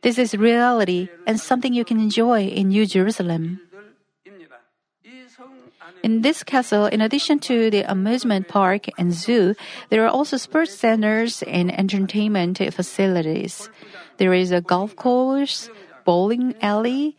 This 0.03 0.19
is 0.19 0.35
reality 0.35 1.09
and 1.27 1.41
something 1.41 1.75
you 1.75 1.85
can 1.85 2.01
enjoy 2.01 2.47
in 2.47 2.69
New 2.69 2.87
Jerusalem. 2.87 3.61
In 6.03 6.23
this 6.23 6.43
castle, 6.43 6.87
in 6.87 7.01
addition 7.01 7.39
to 7.51 7.71
the 7.71 7.83
amusement 7.83 8.49
park 8.49 8.87
and 8.99 9.13
zoo, 9.13 9.55
there 9.91 10.05
are 10.05 10.11
also 10.11 10.37
sports 10.37 10.75
centers 10.75 11.43
and 11.43 11.73
entertainment 11.77 12.59
facilities. 12.73 13.69
There 14.19 14.33
is 14.33 14.53
a 14.53 14.61
golf 14.61 14.95
course, 14.95 15.69
bowling 16.07 16.55
alley, 16.63 17.17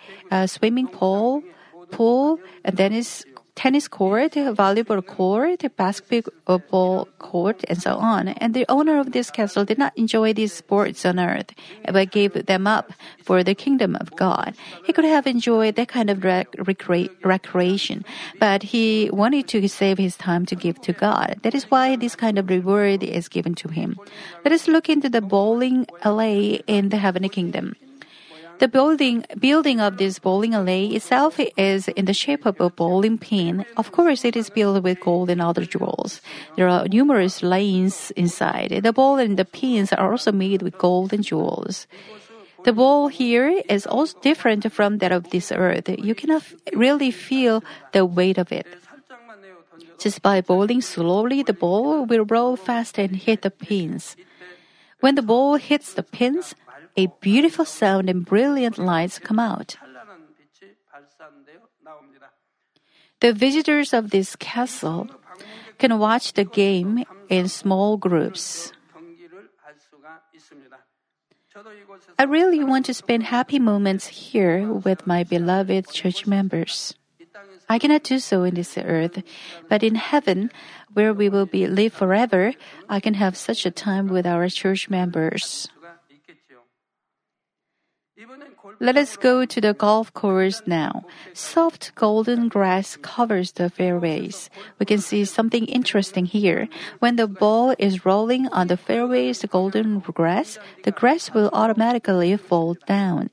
swimming 0.47 0.87
pool, 0.87 1.43
pool, 1.91 2.39
a 2.65 2.71
tennis 2.71 3.25
tennis 3.57 3.87
court, 3.89 4.33
volleyball 4.53 5.01
court, 5.01 5.65
basketball 5.75 7.09
court, 7.17 7.65
and 7.67 7.81
so 7.81 7.97
on. 7.97 8.29
And 8.37 8.53
the 8.53 8.69
owner 8.69 8.99
of 8.99 9.11
this 9.11 9.31
castle 9.31 9.65
did 9.65 9.79
not 9.79 9.97
enjoy 9.97 10.31
these 10.31 10.53
sports 10.53 11.03
on 11.09 11.19
earth, 11.19 11.51
but 11.91 12.11
gave 12.11 12.45
them 12.45 12.67
up 12.67 12.93
for 13.25 13.43
the 13.43 13.55
kingdom 13.55 13.97
of 13.99 14.15
God. 14.15 14.53
He 14.85 14.93
could 14.93 15.09
have 15.09 15.25
enjoyed 15.25 15.73
that 15.75 15.89
kind 15.89 16.11
of 16.11 16.23
rec- 16.23 16.53
recre- 16.53 17.09
recreation, 17.25 18.05
but 18.39 18.61
he 18.61 19.09
wanted 19.11 19.47
to 19.49 19.67
save 19.67 19.97
his 19.97 20.15
time 20.15 20.45
to 20.45 20.55
give 20.55 20.79
to 20.81 20.93
God. 20.93 21.41
That 21.41 21.55
is 21.55 21.65
why 21.71 21.95
this 21.97 22.15
kind 22.15 22.37
of 22.37 22.49
reward 22.49 23.01
is 23.01 23.27
given 23.27 23.55
to 23.65 23.69
him. 23.69 23.97
Let 24.45 24.53
us 24.53 24.67
look 24.67 24.87
into 24.87 25.09
the 25.09 25.21
bowling 25.21 25.87
alley 26.05 26.61
in 26.67 26.89
the 26.89 26.97
heavenly 26.97 27.29
kingdom. 27.29 27.73
The 28.59 28.67
building, 28.67 29.23
building 29.37 29.79
of 29.79 29.97
this 29.97 30.17
bowling 30.17 30.55
alley 30.55 30.95
itself 30.95 31.39
is 31.57 31.87
in 31.89 32.05
the 32.05 32.13
shape 32.13 32.45
of 32.45 32.59
a 32.59 32.69
bowling 32.69 33.17
pin. 33.19 33.65
Of 33.77 33.91
course, 33.91 34.25
it 34.25 34.35
is 34.35 34.49
built 34.49 34.81
with 34.81 34.99
gold 34.99 35.29
and 35.29 35.41
other 35.41 35.63
jewels. 35.63 36.21
There 36.55 36.67
are 36.67 36.87
numerous 36.87 37.43
lanes 37.43 38.11
inside. 38.17 38.81
The 38.81 38.93
ball 38.93 39.17
and 39.17 39.37
the 39.37 39.45
pins 39.45 39.93
are 39.93 40.11
also 40.11 40.31
made 40.31 40.63
with 40.63 40.77
gold 40.77 41.13
and 41.13 41.23
jewels. 41.23 41.85
The 42.63 42.73
ball 42.73 43.09
here 43.09 43.61
is 43.69 43.85
also 43.85 44.17
different 44.21 44.71
from 44.73 44.97
that 44.97 45.11
of 45.11 45.29
this 45.29 45.51
earth. 45.51 45.87
You 45.87 46.15
cannot 46.15 46.43
really 46.73 47.11
feel 47.11 47.63
the 47.93 48.05
weight 48.05 48.39
of 48.39 48.51
it. 48.51 48.65
Just 49.99 50.21
by 50.21 50.41
bowling 50.41 50.81
slowly, 50.81 51.43
the 51.43 51.53
ball 51.53 52.05
will 52.05 52.25
roll 52.25 52.55
fast 52.55 52.97
and 52.97 53.15
hit 53.15 53.43
the 53.43 53.51
pins. 53.51 54.15
When 54.99 55.13
the 55.13 55.21
ball 55.21 55.57
hits 55.57 55.93
the 55.93 56.01
pins, 56.01 56.55
a 56.97 57.07
beautiful 57.21 57.63
sound 57.63 58.09
and 58.09 58.25
brilliant 58.25 58.77
lights 58.77 59.19
come 59.19 59.39
out. 59.39 59.77
The 63.21 63.33
visitors 63.33 63.93
of 63.93 64.09
this 64.09 64.35
castle 64.35 65.07
can 65.77 65.99
watch 65.99 66.33
the 66.33 66.43
game 66.43 67.05
in 67.29 67.47
small 67.47 67.97
groups. 67.97 68.73
I 72.19 72.23
really 72.23 72.63
want 72.63 72.85
to 72.85 72.93
spend 72.93 73.23
happy 73.23 73.59
moments 73.59 74.07
here 74.07 74.71
with 74.71 75.07
my 75.07 75.23
beloved 75.23 75.89
church 75.89 76.27
members. 76.27 76.93
I 77.69 77.79
cannot 77.79 78.03
do 78.03 78.19
so 78.19 78.43
in 78.43 78.55
this 78.55 78.77
earth, 78.77 79.21
but 79.67 79.83
in 79.83 79.95
heaven, 79.95 80.51
where 80.93 81.13
we 81.13 81.27
will 81.27 81.45
be 81.45 81.67
live 81.67 81.93
forever, 81.93 82.53
I 82.87 82.99
can 82.99 83.15
have 83.15 83.35
such 83.35 83.65
a 83.65 83.71
time 83.71 84.07
with 84.07 84.25
our 84.25 84.47
church 84.47 84.89
members. 84.89 85.67
Let 88.79 88.97
us 88.97 89.15
go 89.15 89.45
to 89.45 89.61
the 89.61 89.73
golf 89.73 90.13
course 90.13 90.61
now. 90.65 91.05
Soft 91.33 91.93
golden 91.93 92.47
grass 92.49 92.97
covers 92.97 93.51
the 93.51 93.69
fairways. 93.69 94.49
We 94.79 94.85
can 94.85 94.99
see 94.99 95.25
something 95.25 95.65
interesting 95.65 96.25
here. 96.25 96.67
When 96.99 97.15
the 97.15 97.27
ball 97.27 97.75
is 97.77 98.05
rolling 98.05 98.47
on 98.49 98.67
the 98.67 98.77
fairway's 98.77 99.45
golden 99.45 99.99
grass, 99.99 100.57
the 100.83 100.91
grass 100.91 101.31
will 101.33 101.49
automatically 101.53 102.35
fall 102.37 102.75
down. 102.87 103.29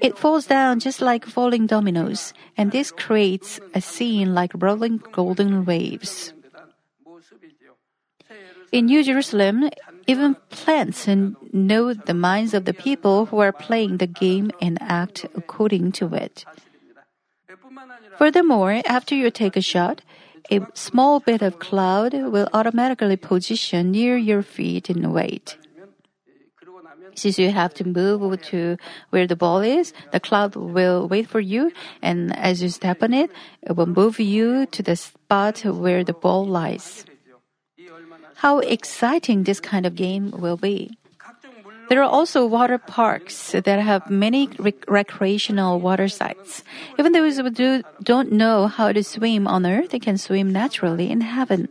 It 0.00 0.18
falls 0.18 0.46
down 0.46 0.80
just 0.80 1.00
like 1.00 1.26
falling 1.26 1.66
dominoes, 1.66 2.32
and 2.56 2.72
this 2.72 2.90
creates 2.90 3.60
a 3.74 3.80
scene 3.80 4.34
like 4.34 4.50
rolling 4.56 5.02
golden 5.12 5.64
waves. 5.64 6.32
In 8.72 8.86
New 8.86 9.04
Jerusalem, 9.04 9.68
even 10.06 10.36
plants 10.50 11.06
know 11.06 11.94
the 11.94 12.14
minds 12.14 12.54
of 12.54 12.64
the 12.64 12.74
people 12.74 13.26
who 13.26 13.38
are 13.38 13.52
playing 13.52 13.98
the 13.98 14.06
game 14.06 14.50
and 14.60 14.80
act 14.80 15.26
according 15.34 15.92
to 15.92 16.14
it. 16.14 16.44
Furthermore, 18.18 18.82
after 18.86 19.14
you 19.14 19.30
take 19.30 19.56
a 19.56 19.62
shot, 19.62 20.02
a 20.50 20.60
small 20.74 21.20
bit 21.20 21.42
of 21.42 21.58
cloud 21.58 22.12
will 22.12 22.48
automatically 22.52 23.16
position 23.16 23.90
near 23.90 24.16
your 24.16 24.42
feet 24.42 24.90
and 24.90 25.12
wait. 25.12 25.56
Since 27.14 27.38
you 27.38 27.50
have 27.50 27.74
to 27.74 27.84
move 27.84 28.40
to 28.52 28.76
where 29.10 29.26
the 29.26 29.36
ball 29.36 29.60
is, 29.60 29.92
the 30.12 30.20
cloud 30.20 30.56
will 30.56 31.06
wait 31.08 31.28
for 31.28 31.40
you, 31.40 31.70
and 32.00 32.34
as 32.36 32.62
you 32.62 32.70
step 32.70 33.02
on 33.02 33.12
it, 33.12 33.30
it 33.62 33.76
will 33.76 33.86
move 33.86 34.18
you 34.18 34.66
to 34.66 34.82
the 34.82 34.96
spot 34.96 35.64
where 35.64 36.04
the 36.04 36.14
ball 36.14 36.46
lies. 36.46 37.04
How 38.42 38.58
exciting 38.58 39.44
this 39.44 39.60
kind 39.62 39.86
of 39.86 39.94
game 39.94 40.34
will 40.34 40.56
be. 40.58 40.98
There 41.88 42.02
are 42.02 42.10
also 42.10 42.44
water 42.44 42.76
parks 42.76 43.54
that 43.54 43.78
have 43.78 44.10
many 44.10 44.50
rec- 44.58 44.82
recreational 44.90 45.78
water 45.78 46.08
sites. 46.08 46.64
Even 46.98 47.12
those 47.12 47.38
who 47.38 47.50
do, 47.50 47.86
don't 48.02 48.32
know 48.32 48.66
how 48.66 48.90
to 48.90 49.04
swim 49.04 49.46
on 49.46 49.64
earth 49.64 49.94
can 50.02 50.18
swim 50.18 50.50
naturally 50.50 51.08
in 51.08 51.20
heaven. 51.20 51.68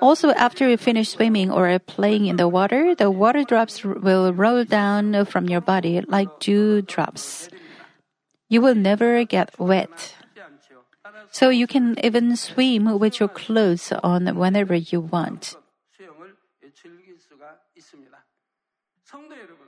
Also, 0.00 0.32
after 0.32 0.68
you 0.70 0.78
finish 0.78 1.10
swimming 1.10 1.50
or 1.50 1.68
playing 1.80 2.32
in 2.32 2.36
the 2.36 2.48
water, 2.48 2.94
the 2.94 3.10
water 3.10 3.44
drops 3.44 3.84
will 3.84 4.32
roll 4.32 4.64
down 4.64 5.24
from 5.26 5.50
your 5.52 5.60
body 5.60 6.00
like 6.08 6.40
dew 6.40 6.80
drops. 6.80 7.50
You 8.48 8.62
will 8.62 8.74
never 8.74 9.24
get 9.24 9.52
wet. 9.60 10.16
So 11.30 11.48
you 11.48 11.66
can 11.66 11.96
even 12.04 12.36
swim 12.36 12.98
with 12.98 13.20
your 13.20 13.28
clothes 13.28 13.92
on 14.02 14.26
whenever 14.36 14.74
you 14.74 15.00
want. 15.00 15.56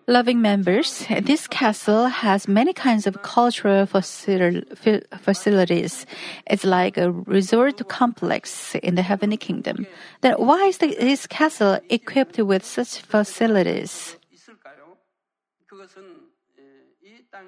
Loving 0.07 0.41
members, 0.41 1.05
this 1.21 1.47
castle 1.47 2.07
has 2.07 2.49
many 2.49 2.73
kinds 2.73 3.07
of 3.07 3.23
cultural 3.23 3.85
facilities. 3.85 6.07
It's 6.47 6.65
like 6.65 6.97
a 6.97 7.13
resort 7.13 7.87
complex 7.89 8.75
in 8.77 8.95
the 8.95 9.03
heavenly 9.03 9.37
kingdom. 9.37 9.87
Then 10.23 10.35
why 10.39 10.69
is 10.69 10.79
this 10.79 11.27
castle 11.27 11.79
equipped 11.91 12.39
with 12.39 12.65
such 12.65 13.03
facilities? 13.03 14.17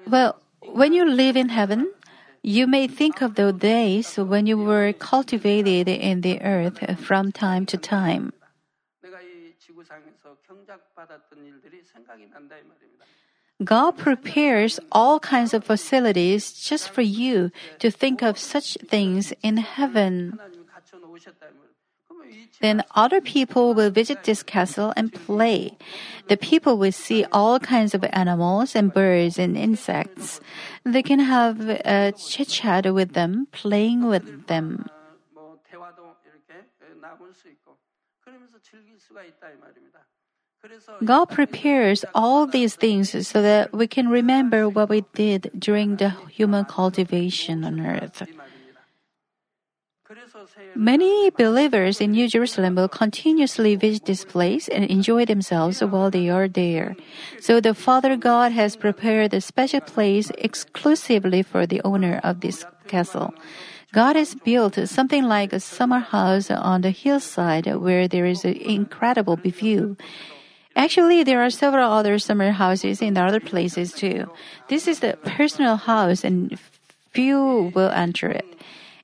Well, 0.07 0.39
when 0.61 0.93
you 0.93 1.09
live 1.09 1.35
in 1.35 1.49
heaven, 1.49 1.91
you 2.43 2.67
may 2.67 2.87
think 2.87 3.21
of 3.21 3.35
those 3.35 3.59
days 3.59 4.17
when 4.17 4.47
you 4.47 4.57
were 4.57 4.93
cultivated 4.93 5.87
in 5.87 6.21
the 6.21 6.41
earth 6.41 6.81
from 6.99 7.31
time 7.31 7.65
to 7.67 7.77
time. 7.77 8.33
God 13.63 13.97
prepares 13.97 14.79
all 14.91 15.19
kinds 15.19 15.53
of 15.53 15.63
facilities 15.63 16.51
just 16.53 16.89
for 16.89 17.01
you 17.01 17.51
to 17.77 17.91
think 17.91 18.23
of 18.23 18.39
such 18.39 18.77
things 18.89 19.33
in 19.43 19.57
heaven. 19.57 20.39
Then 22.61 22.83
other 22.95 23.21
people 23.21 23.73
will 23.73 23.89
visit 23.89 24.23
this 24.23 24.43
castle 24.43 24.93
and 24.95 25.11
play. 25.11 25.77
The 26.27 26.37
people 26.37 26.77
will 26.77 26.91
see 26.91 27.25
all 27.31 27.59
kinds 27.59 27.93
of 27.93 28.05
animals 28.13 28.75
and 28.75 28.93
birds 28.93 29.39
and 29.39 29.57
insects. 29.57 30.39
They 30.85 31.01
can 31.01 31.19
have 31.19 31.69
a 31.69 32.13
chit 32.13 32.49
chat 32.49 32.85
with 32.93 33.13
them, 33.13 33.47
playing 33.51 34.05
with 34.05 34.47
them. 34.47 34.85
God 41.03 41.25
prepares 41.25 42.05
all 42.13 42.45
these 42.45 42.75
things 42.75 43.27
so 43.27 43.41
that 43.41 43.73
we 43.73 43.87
can 43.87 44.07
remember 44.09 44.69
what 44.69 44.89
we 44.89 45.03
did 45.13 45.49
during 45.57 45.95
the 45.95 46.13
human 46.29 46.65
cultivation 46.65 47.65
on 47.65 47.79
earth. 47.81 48.21
Many 50.75 51.29
believers 51.29 52.01
in 52.01 52.11
New 52.11 52.27
Jerusalem 52.27 52.75
will 52.75 52.87
continuously 52.87 53.75
visit 53.75 54.05
this 54.05 54.25
place 54.25 54.67
and 54.67 54.83
enjoy 54.85 55.25
themselves 55.25 55.81
while 55.81 56.11
they 56.11 56.29
are 56.29 56.47
there. 56.47 56.95
So 57.39 57.59
the 57.59 57.73
Father 57.73 58.17
God 58.17 58.51
has 58.51 58.75
prepared 58.75 59.33
a 59.33 59.41
special 59.41 59.81
place 59.81 60.31
exclusively 60.37 61.43
for 61.43 61.65
the 61.65 61.81
owner 61.83 62.19
of 62.23 62.41
this 62.41 62.65
castle. 62.87 63.33
God 63.93 64.15
has 64.15 64.35
built 64.35 64.75
something 64.87 65.23
like 65.25 65.53
a 65.53 65.59
summer 65.59 65.99
house 65.99 66.49
on 66.49 66.81
the 66.81 66.91
hillside 66.91 67.67
where 67.75 68.07
there 68.07 68.25
is 68.25 68.45
an 68.45 68.55
incredible 68.55 69.35
view. 69.35 69.97
Actually, 70.75 71.23
there 71.23 71.43
are 71.43 71.49
several 71.49 71.91
other 71.91 72.17
summer 72.17 72.51
houses 72.51 73.01
in 73.01 73.17
other 73.17 73.41
places 73.41 73.91
too. 73.91 74.31
This 74.69 74.87
is 74.87 74.99
the 74.99 75.17
personal 75.23 75.75
house 75.75 76.23
and 76.23 76.57
few 77.11 77.71
will 77.75 77.89
enter 77.89 78.29
it. 78.29 78.47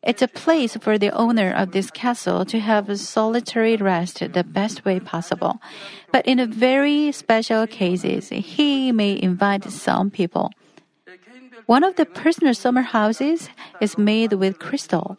It's 0.08 0.22
a 0.22 0.28
place 0.30 0.78
for 0.78 0.98
the 0.98 1.12
owner 1.12 1.52
of 1.52 1.74
this 1.74 1.92
castle 1.92 2.46
to 2.46 2.62
have 2.62 2.88
a 2.88 2.96
solitary 2.96 3.76
rest 3.76 4.20
the 4.20 4.46
best 4.46 4.86
way 4.86 5.02
possible. 5.02 5.60
But 6.14 6.26
in 6.26 6.40
a 6.40 6.48
very 6.48 7.12
special 7.12 7.68
cases, 7.68 8.30
he 8.30 8.94
may 8.94 9.22
invite 9.22 9.66
some 9.70 10.10
people. 10.10 10.52
One 11.66 11.84
of 11.84 11.98
the 11.98 12.06
prisoner 12.06 12.54
summer 12.54 12.84
houses 12.84 13.50
is 13.82 13.98
made 13.98 14.32
with 14.32 14.60
crystal. 14.60 15.18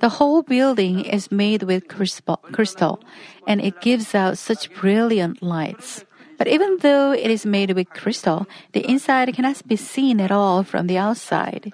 The 0.00 0.18
whole 0.18 0.42
building 0.42 1.04
is 1.04 1.30
made 1.30 1.62
with 1.62 1.86
crystal, 1.86 2.98
and 3.46 3.60
it 3.60 3.80
gives 3.80 4.16
out 4.16 4.36
such 4.36 4.74
brilliant 4.74 5.40
lights. 5.40 6.04
But 6.38 6.48
even 6.48 6.78
though 6.80 7.12
it 7.12 7.30
is 7.30 7.46
made 7.46 7.70
with 7.70 7.88
crystal, 7.90 8.48
the 8.72 8.84
inside 8.84 9.32
cannot 9.32 9.62
be 9.68 9.76
seen 9.76 10.20
at 10.20 10.32
all 10.32 10.64
from 10.64 10.88
the 10.88 10.98
outside. 10.98 11.72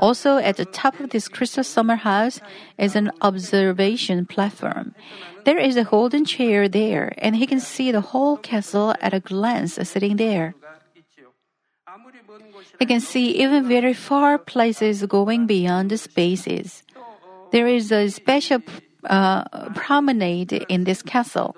Also, 0.00 0.38
at 0.38 0.56
the 0.56 0.64
top 0.64 0.98
of 0.98 1.10
this 1.10 1.28
crystal 1.28 1.62
summer 1.62 1.96
house 1.96 2.40
is 2.78 2.96
an 2.96 3.12
observation 3.20 4.24
platform. 4.24 4.94
There 5.44 5.58
is 5.60 5.76
a 5.76 5.84
golden 5.84 6.24
chair 6.24 6.68
there, 6.68 7.12
and 7.18 7.36
he 7.36 7.46
can 7.46 7.60
see 7.60 7.92
the 7.92 8.00
whole 8.00 8.38
castle 8.38 8.94
at 9.00 9.12
a 9.12 9.20
glance 9.20 9.74
sitting 9.76 10.16
there. 10.16 10.54
He 12.78 12.86
can 12.86 13.00
see 13.00 13.36
even 13.44 13.68
very 13.68 13.92
far 13.92 14.38
places 14.38 15.04
going 15.04 15.46
beyond 15.46 15.90
the 15.90 15.98
spaces. 15.98 16.82
There 17.52 17.68
is 17.68 17.92
a 17.92 18.08
special 18.08 18.62
uh, 19.04 19.44
promenade 19.74 20.64
in 20.68 20.84
this 20.84 21.02
castle. 21.02 21.54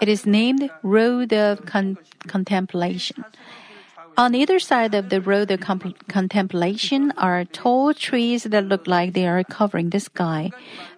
It 0.00 0.08
is 0.08 0.24
named 0.24 0.70
Road 0.82 1.34
of 1.34 1.66
Con- 1.66 1.98
Contemplation. 2.26 3.24
On 4.20 4.34
either 4.34 4.58
side 4.58 4.94
of 4.94 5.08
the 5.08 5.22
road 5.22 5.50
of 5.50 5.60
contemplation 6.08 7.10
are 7.16 7.46
tall 7.46 7.94
trees 7.94 8.42
that 8.44 8.68
look 8.68 8.86
like 8.86 9.14
they 9.14 9.26
are 9.26 9.42
covering 9.42 9.88
the 9.88 9.98
sky. 9.98 10.50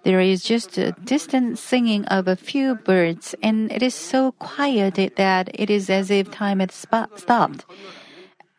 There 0.02 0.18
is 0.18 0.42
just 0.42 0.76
a 0.76 0.90
distant 1.04 1.60
singing 1.60 2.04
of 2.06 2.26
a 2.26 2.34
few 2.34 2.74
birds, 2.74 3.36
and 3.40 3.70
it 3.70 3.80
is 3.80 3.94
so 3.94 4.32
quiet 4.42 4.98
that 5.14 5.54
it 5.54 5.70
is 5.70 5.88
as 5.88 6.10
if 6.10 6.32
time 6.32 6.58
had 6.58 6.72
stopped. 6.72 7.64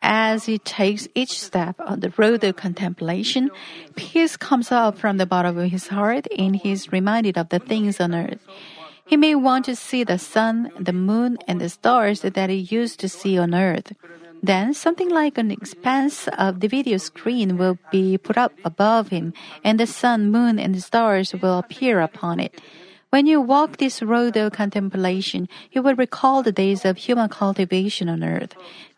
As 0.00 0.46
he 0.46 0.56
takes 0.56 1.08
each 1.14 1.38
step 1.38 1.76
on 1.78 2.00
the 2.00 2.14
road 2.16 2.42
of 2.42 2.56
contemplation, 2.56 3.50
peace 3.96 4.38
comes 4.38 4.72
up 4.72 4.96
from 4.96 5.18
the 5.18 5.26
bottom 5.26 5.58
of 5.58 5.70
his 5.70 5.88
heart, 5.88 6.26
and 6.38 6.56
he 6.56 6.72
is 6.72 6.90
reminded 6.90 7.36
of 7.36 7.50
the 7.50 7.58
things 7.58 8.00
on 8.00 8.14
earth. 8.14 8.40
He 9.04 9.18
may 9.18 9.34
want 9.34 9.66
to 9.66 9.76
see 9.76 10.04
the 10.04 10.18
sun, 10.18 10.72
the 10.80 10.94
moon, 10.94 11.36
and 11.46 11.60
the 11.60 11.68
stars 11.68 12.22
that 12.22 12.48
he 12.48 12.56
used 12.56 12.98
to 13.00 13.10
see 13.10 13.36
on 13.36 13.54
earth. 13.54 13.92
Then 14.44 14.74
something 14.74 15.08
like 15.08 15.38
an 15.38 15.50
expanse 15.50 16.28
of 16.36 16.60
the 16.60 16.68
video 16.68 16.98
screen 16.98 17.56
will 17.56 17.78
be 17.90 18.18
put 18.18 18.36
up 18.36 18.52
above 18.62 19.08
him, 19.08 19.32
and 19.64 19.80
the 19.80 19.86
sun, 19.86 20.30
moon, 20.30 20.58
and 20.58 20.76
stars 20.82 21.32
will 21.32 21.56
appear 21.56 22.04
upon 22.04 22.40
it. 22.40 22.60
When 23.08 23.24
you 23.24 23.40
walk 23.40 23.78
this 23.78 24.02
road 24.02 24.36
of 24.36 24.52
contemplation, 24.52 25.48
you 25.72 25.80
will 25.80 25.96
recall 25.96 26.42
the 26.42 26.52
days 26.52 26.84
of 26.84 26.98
human 26.98 27.30
cultivation 27.30 28.10
on 28.10 28.22
earth. 28.22 28.52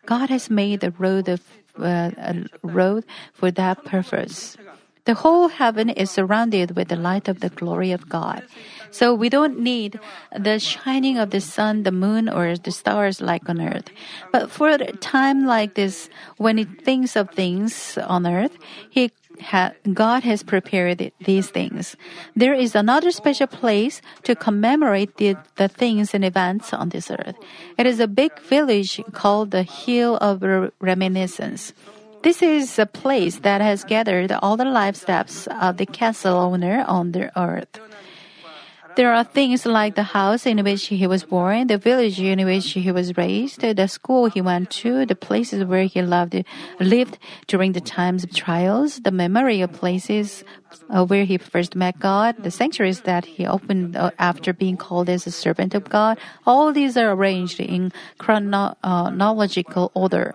God 0.05 0.27
has 0.29 0.49
made 0.49 0.81
the 0.81 0.91
road 0.91 1.29
of 1.29 1.39
uh, 1.79 2.11
a 2.17 2.43
road 2.61 3.05
for 3.31 3.49
that 3.51 3.85
purpose. 3.85 4.57
The 5.05 5.13
whole 5.13 5.47
heaven 5.47 5.87
is 5.89 6.11
surrounded 6.11 6.75
with 6.75 6.89
the 6.89 6.99
light 6.99 7.29
of 7.29 7.39
the 7.39 7.47
glory 7.47 7.93
of 7.93 8.09
God. 8.09 8.43
So 8.91 9.13
we 9.13 9.29
don't 9.29 9.59
need 9.59 9.99
the 10.37 10.59
shining 10.59 11.17
of 11.17 11.31
the 11.31 11.41
sun, 11.41 11.83
the 11.83 11.91
moon, 11.91 12.29
or 12.29 12.57
the 12.57 12.71
stars 12.71 13.21
like 13.21 13.49
on 13.49 13.61
earth. 13.61 13.89
But 14.31 14.51
for 14.51 14.69
a 14.69 14.91
time 14.97 15.45
like 15.45 15.75
this, 15.75 16.09
when 16.37 16.57
he 16.57 16.65
thinks 16.65 17.15
of 17.15 17.29
things 17.31 17.97
on 17.97 18.25
earth, 18.25 18.57
he 18.89 19.11
ha- 19.41 19.73
God 19.93 20.23
has 20.23 20.43
prepared 20.43 21.11
these 21.23 21.49
things. 21.49 21.95
There 22.35 22.53
is 22.53 22.75
another 22.75 23.11
special 23.11 23.47
place 23.47 24.01
to 24.23 24.35
commemorate 24.35 25.17
the, 25.17 25.35
the 25.55 25.67
things 25.67 26.13
and 26.13 26.25
events 26.25 26.73
on 26.73 26.89
this 26.89 27.11
earth. 27.11 27.35
It 27.77 27.85
is 27.85 27.99
a 27.99 28.07
big 28.07 28.39
village 28.39 29.01
called 29.11 29.51
the 29.51 29.63
Hill 29.63 30.17
of 30.17 30.41
Re- 30.41 30.69
Reminiscence. 30.79 31.73
This 32.23 32.41
is 32.41 32.79
a 32.79 32.85
place 32.85 33.39
that 33.39 33.61
has 33.61 33.83
gathered 33.83 34.31
all 34.31 34.57
the 34.57 34.65
life 34.65 34.95
steps 34.95 35.47
of 35.47 35.77
the 35.77 35.85
castle 35.85 36.35
owner 36.35 36.83
on 36.87 37.11
the 37.11 37.31
earth. 37.39 37.79
There 38.97 39.13
are 39.13 39.23
things 39.23 39.63
like 39.67 39.93
the 39.93 40.01
house 40.01 40.47
in 40.47 40.63
which 40.63 40.87
he 40.87 41.05
was 41.05 41.23
born, 41.23 41.67
the 41.67 41.77
village 41.77 42.19
in 42.19 42.43
which 42.43 42.71
he 42.71 42.91
was 42.91 43.15
raised, 43.15 43.61
the 43.61 43.85
school 43.85 44.25
he 44.25 44.41
went 44.41 44.71
to, 44.81 45.05
the 45.05 45.13
places 45.13 45.63
where 45.65 45.83
he 45.83 46.01
loved, 46.01 46.43
lived 46.79 47.19
during 47.45 47.73
the 47.73 47.79
times 47.79 48.23
of 48.23 48.33
trials, 48.33 48.99
the 49.01 49.11
memory 49.11 49.61
of 49.61 49.71
places 49.71 50.43
uh, 50.89 51.05
where 51.05 51.25
he 51.25 51.37
first 51.37 51.75
met 51.75 51.99
God, 51.99 52.41
the 52.41 52.49
sanctuaries 52.49 53.01
that 53.01 53.23
he 53.25 53.45
opened 53.45 53.95
uh, 53.95 54.09
after 54.17 54.51
being 54.51 54.77
called 54.77 55.09
as 55.09 55.27
a 55.27 55.31
servant 55.31 55.75
of 55.75 55.87
God. 55.87 56.17
All 56.47 56.73
these 56.73 56.97
are 56.97 57.11
arranged 57.11 57.59
in 57.59 57.93
chronological 58.17 59.91
order. 59.93 60.33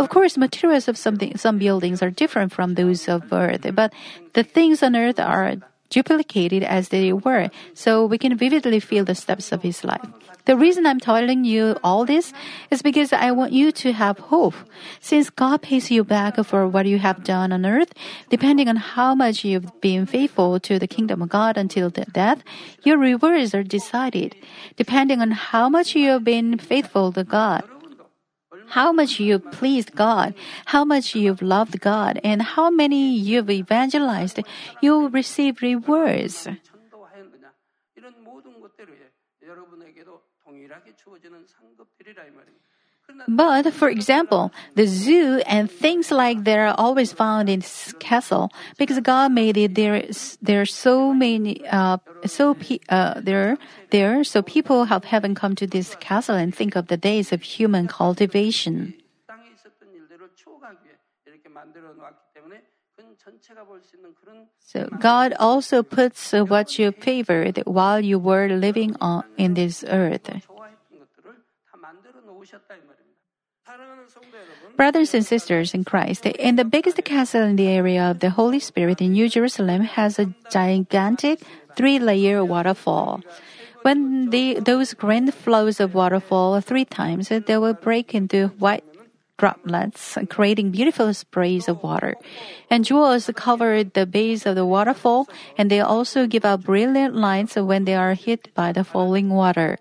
Of 0.00 0.08
course, 0.08 0.36
materials 0.36 0.88
of 0.88 0.98
something, 0.98 1.36
some 1.36 1.58
buildings 1.58 2.02
are 2.02 2.10
different 2.10 2.50
from 2.50 2.74
those 2.74 3.06
of 3.06 3.32
earth, 3.32 3.64
but 3.72 3.92
the 4.32 4.42
things 4.42 4.82
on 4.82 4.96
earth 4.96 5.20
are 5.20 5.58
duplicated 5.90 6.62
as 6.62 6.88
they 6.88 7.12
were, 7.12 7.50
so 7.74 8.06
we 8.06 8.16
can 8.16 8.36
vividly 8.36 8.80
feel 8.80 9.04
the 9.04 9.14
steps 9.14 9.52
of 9.52 9.62
his 9.62 9.84
life. 9.84 10.06
The 10.46 10.56
reason 10.56 10.86
I'm 10.86 10.98
telling 10.98 11.44
you 11.44 11.76
all 11.84 12.06
this 12.06 12.32
is 12.70 12.82
because 12.82 13.12
I 13.12 13.30
want 13.30 13.52
you 13.52 13.70
to 13.72 13.92
have 13.92 14.18
hope. 14.18 14.54
Since 15.00 15.28
God 15.30 15.62
pays 15.62 15.90
you 15.90 16.02
back 16.02 16.42
for 16.44 16.66
what 16.66 16.86
you 16.86 16.98
have 16.98 17.22
done 17.22 17.52
on 17.52 17.66
earth, 17.66 17.92
depending 18.30 18.68
on 18.68 18.76
how 18.76 19.14
much 19.14 19.44
you've 19.44 19.80
been 19.80 20.06
faithful 20.06 20.58
to 20.60 20.78
the 20.78 20.88
kingdom 20.88 21.20
of 21.22 21.28
God 21.28 21.56
until 21.56 21.90
death, 21.90 22.42
your 22.82 22.96
rewards 22.96 23.54
are 23.54 23.62
decided. 23.62 24.34
Depending 24.76 25.20
on 25.20 25.32
how 25.32 25.68
much 25.68 25.94
you 25.94 26.10
have 26.10 26.24
been 26.24 26.58
faithful 26.58 27.12
to 27.12 27.22
God, 27.22 27.62
how 28.70 28.92
much 28.92 29.20
you've 29.20 29.50
pleased 29.50 29.94
God, 29.94 30.34
how 30.66 30.84
much 30.84 31.14
you've 31.14 31.42
loved 31.42 31.80
God, 31.80 32.20
and 32.22 32.42
how 32.42 32.70
many 32.70 33.14
you've 33.14 33.50
evangelized, 33.50 34.40
you'll 34.80 35.10
receive 35.10 35.62
rewards. 35.62 36.48
But, 43.28 43.72
for 43.72 43.88
example, 43.88 44.52
the 44.74 44.86
zoo 44.86 45.42
and 45.46 45.70
things 45.70 46.10
like 46.10 46.44
that 46.44 46.58
are 46.58 46.74
always 46.76 47.12
found 47.12 47.48
in 47.48 47.60
this 47.60 47.94
castle 47.98 48.50
because 48.76 48.98
God 49.00 49.32
made 49.32 49.56
it. 49.56 49.74
There, 49.74 50.02
there 50.42 50.60
are 50.60 50.66
so 50.66 51.12
many, 51.12 51.66
uh, 51.68 51.98
so 52.26 52.54
pe- 52.54 52.80
uh, 52.88 53.20
there, 53.20 53.56
there. 53.90 54.24
So 54.24 54.42
people 54.42 54.84
have 54.84 55.04
haven't 55.04 55.36
come 55.36 55.54
to 55.56 55.66
this 55.66 55.94
castle 55.96 56.36
and 56.36 56.54
think 56.54 56.76
of 56.76 56.88
the 56.88 56.96
days 56.96 57.32
of 57.32 57.42
human 57.42 57.86
cultivation. 57.88 58.94
So 64.60 64.88
God 64.98 65.34
also 65.38 65.82
puts 65.82 66.32
what 66.32 66.78
you 66.78 66.92
favored 66.92 67.62
while 67.66 68.00
you 68.00 68.18
were 68.18 68.48
living 68.48 68.96
on 69.00 69.24
in 69.36 69.54
this 69.54 69.84
earth. 69.88 70.30
Brothers 74.76 75.14
and 75.14 75.24
sisters 75.24 75.74
in 75.74 75.84
Christ, 75.84 76.26
in 76.26 76.56
the 76.56 76.64
biggest 76.64 77.02
castle 77.04 77.42
in 77.42 77.56
the 77.56 77.68
area 77.68 78.10
of 78.10 78.20
the 78.20 78.30
Holy 78.30 78.58
Spirit 78.58 79.00
in 79.00 79.12
New 79.12 79.28
Jerusalem 79.28 79.82
has 79.82 80.18
a 80.18 80.32
gigantic 80.50 81.40
three-layer 81.76 82.44
waterfall. 82.44 83.20
When 83.82 84.30
the, 84.30 84.60
those 84.60 84.94
grand 84.94 85.32
flows 85.32 85.80
of 85.80 85.94
waterfall 85.94 86.60
three 86.60 86.84
times, 86.84 87.28
they 87.28 87.56
will 87.56 87.74
break 87.74 88.14
into 88.14 88.48
white 88.58 88.84
droplets, 89.38 90.18
creating 90.28 90.70
beautiful 90.70 91.14
sprays 91.14 91.68
of 91.68 91.82
water. 91.82 92.14
And 92.68 92.84
jewels 92.84 93.30
cover 93.34 93.84
the 93.84 94.04
base 94.04 94.44
of 94.44 94.54
the 94.54 94.66
waterfall, 94.66 95.28
and 95.56 95.70
they 95.70 95.80
also 95.80 96.26
give 96.26 96.44
out 96.44 96.64
brilliant 96.64 97.14
lights 97.14 97.56
when 97.56 97.84
they 97.84 97.94
are 97.94 98.14
hit 98.14 98.52
by 98.54 98.72
the 98.72 98.84
falling 98.84 99.30
water. 99.30 99.78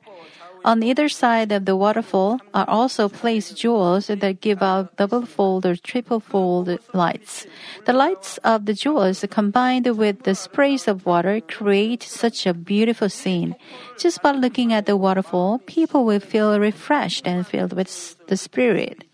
On 0.65 0.83
either 0.83 1.07
side 1.07 1.51
of 1.51 1.65
the 1.65 1.75
waterfall 1.75 2.39
are 2.53 2.67
also 2.67 3.07
placed 3.07 3.57
jewels 3.57 4.07
that 4.07 4.41
give 4.41 4.61
out 4.61 4.95
double 4.97 5.25
fold 5.25 5.65
or 5.65 5.75
triple 5.75 6.19
fold 6.19 6.77
lights. 6.93 7.47
The 7.85 7.93
lights 7.93 8.37
of 8.43 8.65
the 8.65 8.73
jewels 8.73 9.23
combined 9.29 9.87
with 9.97 10.23
the 10.23 10.35
sprays 10.35 10.87
of 10.87 11.05
water 11.05 11.39
create 11.41 12.03
such 12.03 12.45
a 12.45 12.53
beautiful 12.53 13.09
scene. 13.09 13.55
Just 13.97 14.21
by 14.21 14.31
looking 14.31 14.73
at 14.73 14.85
the 14.85 14.97
waterfall, 14.97 15.59
people 15.65 16.05
will 16.05 16.19
feel 16.19 16.59
refreshed 16.59 17.25
and 17.25 17.47
filled 17.47 17.73
with 17.73 18.17
the 18.27 18.37
spirit. 18.37 19.05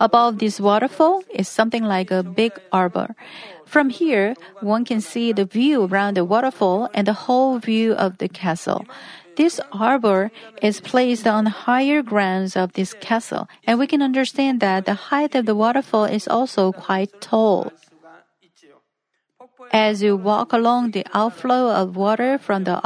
Above 0.00 0.38
this 0.38 0.60
waterfall 0.60 1.24
is 1.34 1.48
something 1.48 1.82
like 1.82 2.12
a 2.12 2.22
big 2.22 2.52
arbor. 2.70 3.16
From 3.66 3.90
here, 3.90 4.34
one 4.60 4.84
can 4.84 5.00
see 5.00 5.32
the 5.32 5.44
view 5.44 5.84
around 5.84 6.16
the 6.16 6.24
waterfall 6.24 6.88
and 6.94 7.06
the 7.06 7.26
whole 7.26 7.58
view 7.58 7.92
of 7.94 8.18
the 8.18 8.28
castle. 8.28 8.86
This 9.38 9.60
arbor 9.70 10.32
is 10.60 10.80
placed 10.80 11.24
on 11.24 11.46
higher 11.46 12.02
grounds 12.02 12.56
of 12.56 12.72
this 12.72 12.92
castle, 12.94 13.46
and 13.64 13.78
we 13.78 13.86
can 13.86 14.02
understand 14.02 14.58
that 14.58 14.84
the 14.84 15.14
height 15.14 15.36
of 15.36 15.46
the 15.46 15.54
waterfall 15.54 16.06
is 16.06 16.26
also 16.26 16.72
quite 16.72 17.20
tall. 17.20 17.70
As 19.70 20.02
you 20.02 20.16
walk 20.16 20.52
along 20.52 20.92
the 20.92 21.04
outflow 21.12 21.70
of 21.70 21.96
water 21.96 22.38
from 22.38 22.64
the 22.64 22.80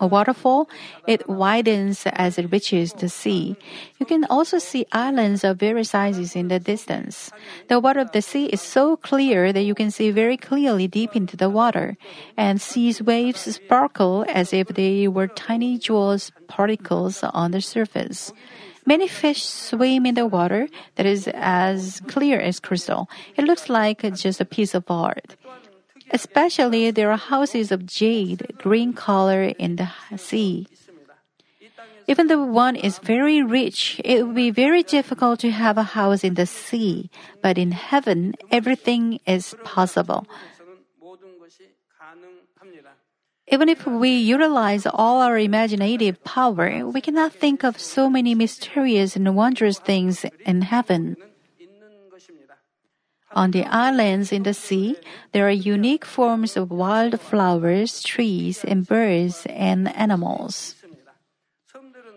waterfall, 0.00 0.70
it 1.06 1.28
widens 1.28 2.06
as 2.06 2.38
it 2.38 2.52
reaches 2.52 2.92
the 2.92 3.08
sea. 3.08 3.56
You 3.98 4.06
can 4.06 4.24
also 4.26 4.58
see 4.58 4.86
islands 4.92 5.42
of 5.42 5.58
various 5.58 5.90
sizes 5.90 6.36
in 6.36 6.48
the 6.48 6.60
distance. 6.60 7.30
The 7.68 7.80
water 7.80 8.00
of 8.00 8.12
the 8.12 8.22
sea 8.22 8.46
is 8.46 8.60
so 8.60 8.96
clear 8.96 9.52
that 9.52 9.62
you 9.62 9.74
can 9.74 9.90
see 9.90 10.10
very 10.10 10.36
clearly 10.36 10.86
deep 10.86 11.16
into 11.16 11.36
the 11.36 11.50
water, 11.50 11.96
and 12.36 12.60
sea's 12.60 13.02
waves 13.02 13.40
sparkle 13.40 14.24
as 14.28 14.52
if 14.52 14.68
they 14.68 15.08
were 15.08 15.26
tiny 15.26 15.78
jewels 15.78 16.30
particles 16.46 17.22
on 17.24 17.50
the 17.50 17.60
surface. 17.60 18.32
Many 18.86 19.08
fish 19.08 19.44
swim 19.44 20.06
in 20.06 20.14
the 20.14 20.26
water 20.26 20.68
that 20.94 21.06
is 21.06 21.28
as 21.34 22.00
clear 22.08 22.40
as 22.40 22.60
crystal. 22.60 23.10
It 23.36 23.44
looks 23.44 23.68
like 23.68 24.02
just 24.14 24.40
a 24.40 24.44
piece 24.44 24.74
of 24.74 24.84
art. 24.88 25.36
Especially 26.10 26.90
there 26.90 27.10
are 27.10 27.16
houses 27.16 27.70
of 27.70 27.86
jade, 27.86 28.52
green 28.58 28.92
color 28.92 29.54
in 29.58 29.76
the 29.76 29.88
sea. 30.16 30.66
Even 32.08 32.26
though 32.26 32.42
one 32.42 32.74
is 32.74 32.98
very 32.98 33.42
rich, 33.42 34.00
it 34.04 34.26
would 34.26 34.34
be 34.34 34.50
very 34.50 34.82
difficult 34.82 35.38
to 35.40 35.50
have 35.52 35.78
a 35.78 35.94
house 35.94 36.24
in 36.24 36.34
the 36.34 36.46
sea. 36.46 37.08
But 37.40 37.56
in 37.56 37.70
heaven, 37.70 38.34
everything 38.50 39.20
is 39.26 39.54
possible. 39.62 40.26
Even 43.46 43.68
if 43.68 43.86
we 43.86 44.10
utilize 44.10 44.86
all 44.86 45.20
our 45.20 45.38
imaginative 45.38 46.22
power, 46.24 46.86
we 46.86 47.00
cannot 47.00 47.32
think 47.32 47.64
of 47.64 47.78
so 47.78 48.08
many 48.08 48.34
mysterious 48.34 49.14
and 49.14 49.34
wondrous 49.36 49.78
things 49.78 50.24
in 50.46 50.62
heaven. 50.62 51.16
On 53.32 53.52
the 53.52 53.64
islands 53.66 54.32
in 54.32 54.42
the 54.42 54.54
sea, 54.54 54.96
there 55.32 55.46
are 55.46 55.54
unique 55.54 56.04
forms 56.04 56.56
of 56.56 56.70
wild 56.70 57.20
flowers, 57.20 58.02
trees, 58.02 58.64
and 58.64 58.86
birds 58.86 59.46
and 59.48 59.94
animals. 59.94 60.74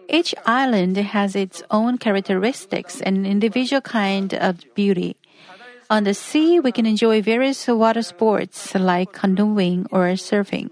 Each 0.10 0.34
island 0.46 0.98
has 0.98 1.36
its 1.36 1.64
own 1.72 1.98
characteristics 1.98 3.00
and 3.02 3.26
individual 3.26 3.82
kind 3.82 4.34
of 4.34 4.62
beauty. 4.76 5.16
On 5.90 6.04
the 6.04 6.14
sea, 6.14 6.60
we 6.60 6.72
can 6.72 6.86
enjoy 6.86 7.22
various 7.22 7.68
water 7.68 8.02
sports 8.02 8.74
like 8.74 9.14
canoeing 9.14 9.86
or 9.92 10.10
surfing. 10.18 10.70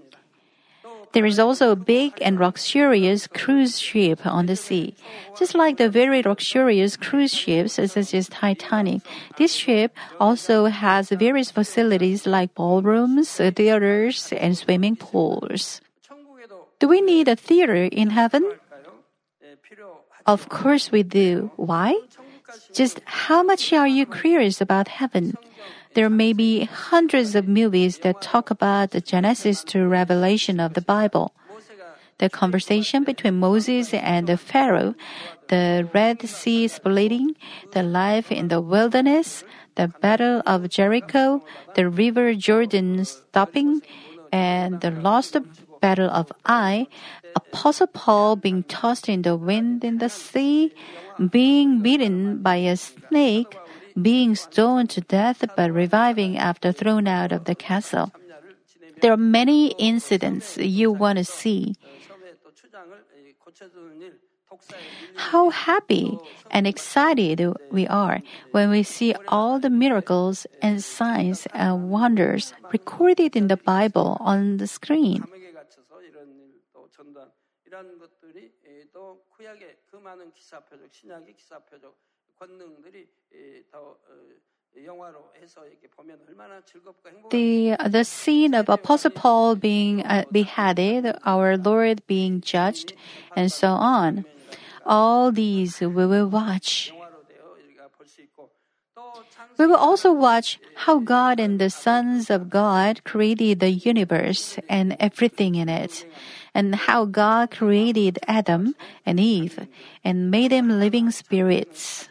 There 1.12 1.26
is 1.26 1.38
also 1.38 1.72
a 1.72 1.76
big 1.76 2.14
and 2.22 2.38
luxurious 2.38 3.26
cruise 3.26 3.78
ship 3.78 4.24
on 4.24 4.46
the 4.46 4.56
sea. 4.56 4.94
Just 5.38 5.54
like 5.54 5.76
the 5.76 5.90
very 5.90 6.22
luxurious 6.22 6.96
cruise 6.96 7.34
ships 7.34 7.74
such 7.74 8.14
as 8.14 8.28
Titanic, 8.28 9.02
this 9.36 9.52
ship 9.52 9.94
also 10.18 10.66
has 10.66 11.10
various 11.10 11.50
facilities 11.50 12.26
like 12.26 12.54
ballrooms, 12.54 13.36
theaters, 13.36 14.32
and 14.32 14.56
swimming 14.56 14.96
pools. 14.96 15.80
Do 16.80 16.88
we 16.88 17.00
need 17.00 17.28
a 17.28 17.36
theater 17.36 17.84
in 17.84 18.10
heaven? 18.10 18.42
Of 20.26 20.48
course 20.48 20.90
we 20.90 21.02
do. 21.02 21.50
Why? 21.56 21.94
Just 22.72 23.00
how 23.04 23.42
much 23.42 23.72
are 23.72 23.88
you 23.88 24.06
curious 24.06 24.60
about 24.60 24.88
heaven? 24.88 25.36
There 25.94 26.08
may 26.08 26.32
be 26.32 26.64
hundreds 26.64 27.34
of 27.34 27.46
movies 27.46 27.98
that 27.98 28.22
talk 28.22 28.50
about 28.50 28.92
the 28.92 29.00
Genesis 29.00 29.62
to 29.64 29.86
Revelation 29.86 30.58
of 30.58 30.72
the 30.72 30.80
Bible. 30.80 31.34
The 32.18 32.30
conversation 32.30 33.04
between 33.04 33.40
Moses 33.40 33.92
and 33.92 34.26
the 34.26 34.38
Pharaoh, 34.38 34.94
the 35.48 35.88
Red 35.92 36.22
Sea 36.28 36.68
splitting, 36.68 37.36
the 37.72 37.82
life 37.82 38.32
in 38.32 38.48
the 38.48 38.60
wilderness, 38.60 39.44
the 39.74 39.88
Battle 39.88 40.40
of 40.46 40.68
Jericho, 40.70 41.44
the 41.74 41.88
River 41.90 42.34
Jordan 42.34 43.04
stopping, 43.04 43.82
and 44.32 44.80
the 44.80 44.90
lost 44.90 45.36
battle 45.80 46.08
of 46.08 46.32
Ai, 46.46 46.86
Apostle 47.34 47.88
Paul 47.88 48.36
being 48.36 48.62
tossed 48.62 49.08
in 49.08 49.22
the 49.22 49.36
wind 49.36 49.84
in 49.84 49.98
the 49.98 50.08
sea, 50.08 50.72
being 51.30 51.80
bitten 51.80 52.40
by 52.40 52.56
a 52.56 52.76
snake, 52.76 53.56
being 53.99 54.35
stoned 54.35 54.89
to 54.91 55.01
death 55.01 55.43
but 55.55 55.71
reviving 55.71 56.37
after 56.37 56.71
thrown 56.71 57.07
out 57.07 57.31
of 57.31 57.45
the 57.45 57.55
castle. 57.55 58.11
There 59.01 59.11
are 59.11 59.17
many 59.17 59.73
incidents 59.77 60.57
you 60.57 60.91
want 60.91 61.17
to 61.17 61.23
see. 61.23 61.75
섬에 62.07 62.33
또 62.43 62.51
추장을 62.53 63.05
예, 63.15 63.33
고쳐주는 63.33 64.01
일, 64.01 64.19
독사의 64.47 64.81
일, 64.81 65.17
How 65.31 65.49
happy 65.49 66.17
and 66.49 66.67
excited 66.67 67.41
we 67.71 67.85
are 67.87 68.21
when 68.51 68.71
we 68.71 68.81
see 68.81 69.13
all 69.27 69.59
the 69.59 69.69
miracles 69.69 70.47
and 70.61 70.81
signs 70.81 71.47
and 71.53 71.89
wonders 71.91 72.53
recorded 72.71 73.35
in 73.35 73.47
the 73.47 73.57
Bible 73.57 74.17
on 74.19 74.57
the 74.57 74.65
screen. 74.65 75.21
감옥에 75.21 75.51
갇혀서 75.53 76.01
이런 76.01 76.33
일또 76.39 76.89
전단 76.89 77.31
이런 77.65 77.99
것들이 77.99 78.51
예, 78.65 78.85
또 78.91 79.21
구약의 79.37 79.77
그 79.85 79.97
많은 79.97 80.33
기사 80.33 80.59
표적, 80.59 80.91
신약의 80.91 81.35
기사 81.35 81.59
표적 81.59 81.95
The, 87.30 87.76
the 87.88 88.04
scene 88.04 88.54
of 88.54 88.68
Apostle 88.68 89.10
Paul 89.10 89.54
being 89.56 90.02
uh, 90.04 90.24
beheaded, 90.32 91.14
our 91.24 91.56
Lord 91.56 92.02
being 92.06 92.40
judged, 92.40 92.94
and 93.36 93.52
so 93.52 93.68
on. 93.68 94.24
All 94.84 95.30
these 95.30 95.80
we 95.80 95.86
will 95.88 96.26
watch. 96.26 96.92
We 99.58 99.66
will 99.66 99.76
also 99.76 100.12
watch 100.12 100.58
how 100.74 100.98
God 100.98 101.38
and 101.38 101.60
the 101.60 101.70
sons 101.70 102.30
of 102.30 102.50
God 102.50 103.04
created 103.04 103.60
the 103.60 103.70
universe 103.70 104.58
and 104.68 104.96
everything 104.98 105.54
in 105.54 105.68
it, 105.68 106.06
and 106.54 106.74
how 106.74 107.04
God 107.04 107.50
created 107.50 108.18
Adam 108.26 108.74
and 109.06 109.20
Eve 109.20 109.68
and 110.02 110.30
made 110.30 110.50
them 110.50 110.80
living 110.80 111.10
spirits. 111.10 112.08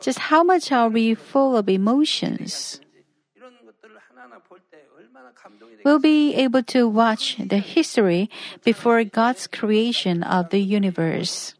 Just 0.00 0.18
how 0.18 0.42
much 0.42 0.72
are 0.72 0.88
we 0.88 1.14
full 1.14 1.56
of 1.56 1.68
emotions? 1.68 2.80
We'll 5.84 5.98
be 5.98 6.34
able 6.34 6.62
to 6.64 6.88
watch 6.88 7.36
the 7.38 7.58
history 7.58 8.30
before 8.64 9.02
God's 9.04 9.46
creation 9.46 10.22
of 10.22 10.50
the 10.50 10.60
universe. 10.60 11.54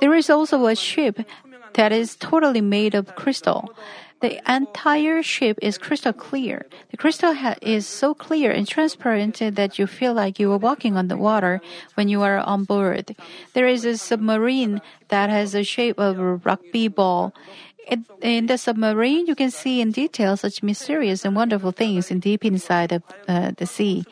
There 0.00 0.14
is 0.14 0.30
also 0.30 0.66
a 0.66 0.76
ship 0.76 1.26
that 1.74 1.92
is 1.92 2.16
totally 2.16 2.60
made 2.60 2.94
of 2.94 3.14
crystal. 3.14 3.74
The 4.20 4.42
entire 4.50 5.22
ship 5.22 5.58
is 5.62 5.78
crystal 5.78 6.12
clear. 6.12 6.66
The 6.90 6.96
crystal 6.96 7.34
ha- 7.34 7.54
is 7.62 7.86
so 7.86 8.14
clear 8.14 8.50
and 8.50 8.66
transparent 8.66 9.38
that 9.38 9.78
you 9.78 9.86
feel 9.86 10.12
like 10.12 10.40
you 10.40 10.50
are 10.52 10.58
walking 10.58 10.96
on 10.96 11.06
the 11.06 11.16
water 11.16 11.60
when 11.94 12.08
you 12.08 12.22
are 12.22 12.38
on 12.38 12.64
board. 12.64 13.14
There 13.54 13.66
is 13.66 13.84
a 13.84 13.96
submarine 13.96 14.82
that 15.08 15.30
has 15.30 15.52
the 15.52 15.62
shape 15.62 15.98
of 15.98 16.18
a 16.18 16.34
rugby 16.36 16.88
ball. 16.88 17.32
It, 17.86 18.00
in 18.20 18.46
the 18.46 18.58
submarine, 18.58 19.26
you 19.26 19.34
can 19.34 19.50
see 19.50 19.80
in 19.80 19.92
detail 19.92 20.36
such 20.36 20.62
mysterious 20.62 21.24
and 21.24 21.36
wonderful 21.36 21.72
things 21.72 22.10
in 22.10 22.18
deep 22.18 22.44
inside 22.44 22.92
of 22.92 23.02
uh, 23.28 23.52
the 23.56 23.66
sea 23.66 24.04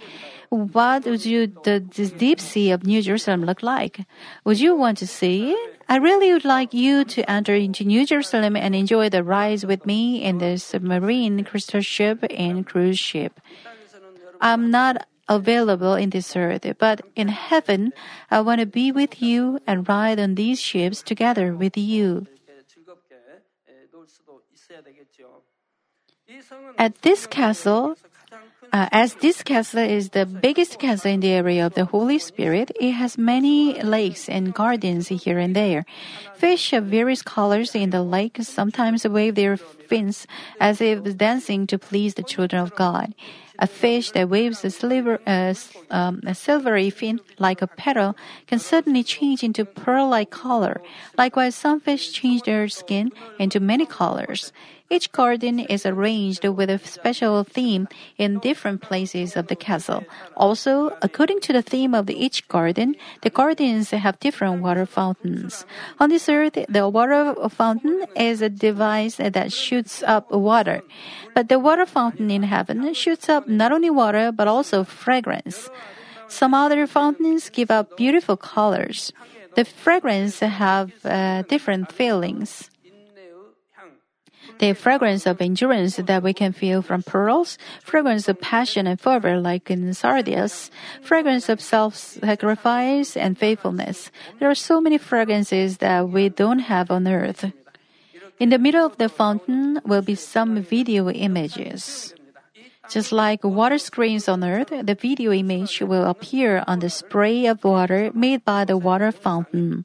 what 0.51 1.05
would 1.05 1.25
you, 1.25 1.49
the, 1.65 1.85
this 1.95 2.11
deep 2.11 2.41
sea 2.41 2.71
of 2.71 2.85
New 2.85 3.03
Jerusalem 3.03 3.45
look 3.45 3.63
like? 3.63 4.01
Would 4.45 4.61
you 4.61 4.75
want 4.75 4.99
to 4.99 5.07
see? 5.07 5.57
I 5.89 5.97
really 5.97 6.33
would 6.33 6.45
like 6.45 6.75
you 6.75 7.05
to 7.05 7.31
enter 7.31 7.55
into 7.55 7.85
New 7.85 8.07
Jerusalem 8.07 8.57
and 8.57 8.75
enjoy 8.75 9.09
the 9.09 9.23
rise 9.23 9.65
with 9.65 9.87
me 9.87 10.23
in 10.23 10.39
the 10.39 10.59
submarine 10.59 11.45
crystal 11.45 11.81
ship 11.81 12.25
and 12.31 12.67
cruise 12.67 12.99
ship. 12.99 13.41
I'm 14.41 14.71
not 14.71 15.07
available 15.29 15.95
in 15.95 16.11
this 16.11 16.37
earth, 16.37 16.67
but 16.79 17.01
in 17.15 17.29
heaven, 17.29 17.93
I 18.31 18.41
want 18.41 18.61
to 18.61 18.67
be 18.67 18.93
with 18.93 19.23
you 19.23 19.61
and 19.67 19.89
ride 19.89 20.19
on 20.21 20.35
these 20.35 20.61
ships 20.61 21.03
together 21.03 21.55
with 21.55 21.77
you. 21.77 22.27
At 26.79 27.03
this 27.03 27.27
castle, 27.27 27.97
uh, 28.73 28.89
as 28.93 29.15
this 29.15 29.43
castle 29.43 29.81
is 29.81 30.11
the 30.11 30.27
biggest 30.27 30.79
castle 30.79 31.11
in 31.11 31.21
the 31.21 31.31
area 31.31 31.65
of 31.65 31.75
the 31.75 31.85
Holy 31.85 32.19
Spirit, 32.19 32.71
it 32.81 32.93
has 32.93 33.17
many 33.17 33.81
lakes 33.83 34.29
and 34.29 34.53
gardens 34.53 35.09
here 35.09 35.39
and 35.39 35.55
there. 35.55 35.87
Fish 36.37 36.73
of 36.73 36.85
various 36.85 37.23
colors 37.23 37.75
in 37.75 37.91
the 37.91 38.03
lake 38.03 38.39
sometimes 38.43 39.07
wave 39.07 39.35
their 39.35 39.57
fins 39.57 40.27
as 40.61 40.81
if 40.81 41.17
dancing 41.17 41.67
to 41.67 41.79
please 41.79 42.15
the 42.15 42.23
children 42.23 42.63
of 42.63 42.75
God. 42.75 43.15
A 43.59 43.67
fish 43.67 44.11
that 44.11 44.29
waves 44.29 44.65
a, 44.65 44.71
silver, 44.71 45.19
uh, 45.27 45.55
um, 45.91 46.21
a 46.27 46.35
silvery 46.35 46.91
fin 46.91 47.21
like 47.39 47.63
a 47.63 47.67
petal 47.67 48.15
can 48.47 48.59
suddenly 48.59 49.03
change 49.03 49.43
into 49.43 49.65
pearl-like 49.65 50.31
color. 50.31 50.83
Likewise, 51.17 51.55
some 51.55 51.81
fish 51.81 52.13
change 52.13 52.43
their 52.43 52.69
skin 52.69 53.13
into 53.39 53.59
many 53.59 53.87
colors. 53.87 54.53
Each 54.89 55.11
garden 55.11 55.61
is 55.61 55.85
arranged 55.85 56.45
with 56.45 56.71
a 56.71 56.79
special 56.79 57.43
theme 57.43 57.89
in 58.19 58.39
different 58.39 58.83
places 58.83 59.37
of 59.37 59.49
the 59.49 59.57
castle. 59.57 60.05
Also, 60.37 60.97
according 61.03 61.41
to 61.41 61.53
the 61.53 61.63
theme 61.63 61.95
of 61.95 62.09
each 62.09 62.47
garden, 62.49 62.95
the 63.23 63.31
gardens 63.31 63.91
have 63.91 64.21
different 64.21 64.63
water 64.63 64.87
fountains. 64.87 65.67
On 65.99 66.09
this 66.09 66.29
earth, 66.29 66.59
the 66.69 66.89
water 66.89 67.35
fountain 67.51 68.07
is 68.15 68.43
a 68.43 68.49
device 68.49 69.17
that 69.17 69.53
shoots 69.53 70.05
up 70.07 70.31
water. 70.31 70.83
But 71.35 71.49
the 71.49 71.59
water 71.59 71.87
fountain 71.87 72.31
in 72.31 72.45
heaven 72.45 72.95
shoots 72.95 73.29
up 73.29 73.49
not 73.49 73.73
only 73.73 73.91
water 73.91 74.31
but 74.31 74.47
also 74.47 74.85
fragrance. 74.85 75.69
Some 76.29 76.55
other 76.55 76.87
fountains 76.87 77.51
give 77.51 77.71
up 77.71 77.97
beautiful 77.97 78.37
colors. 78.37 79.13
The 79.55 79.65
fragrance 79.65 80.41
have 80.41 80.93
uh, 81.05 81.43
different 81.43 81.91
feelings. 81.91 82.71
The 84.59 84.73
fragrance 84.73 85.27
of 85.27 85.41
endurance 85.41 85.97
that 85.97 86.23
we 86.23 86.33
can 86.33 86.53
feel 86.53 86.81
from 86.81 87.03
pearls, 87.03 87.59
fragrance 87.85 88.29
of 88.29 88.41
passion 88.41 88.87
and 88.87 89.01
fervor 89.01 89.39
like 89.39 89.71
in 89.71 89.93
sardius, 89.93 90.71
fragrance 91.03 91.49
of 91.49 91.61
self-sacrifice 91.61 93.17
and 93.17 93.37
faithfulness. 93.37 94.11
There 94.39 94.51
are 94.51 94.55
so 94.55 94.81
many 94.81 94.99
fragrances 94.99 95.79
that 95.79 96.09
we 96.09 96.29
don't 96.31 96.61
have 96.61 96.91
on 96.91 97.07
earth. 97.07 97.53
In 98.39 98.51
the 98.51 98.59
middle 98.59 98.85
of 98.85 98.99
the 98.99 99.09
fountain 99.09 99.81
will 99.85 100.03
be 100.03 100.15
some 100.15 100.61
video 100.61 101.11
images. 101.11 102.15
Just 102.89 103.11
like 103.11 103.43
water 103.43 103.79
screens 103.79 104.29
on 104.29 104.45
Earth, 104.45 104.71
the 104.71 104.95
video 104.95 105.33
image 105.33 105.81
will 105.81 106.05
appear 106.05 106.63
on 106.69 106.79
the 106.79 106.91
spray 106.91 107.47
of 107.47 107.65
water 107.65 108.13
made 108.15 108.45
by 108.45 108.65
the 108.65 108.77
water 108.77 109.11
fountain. 109.11 109.85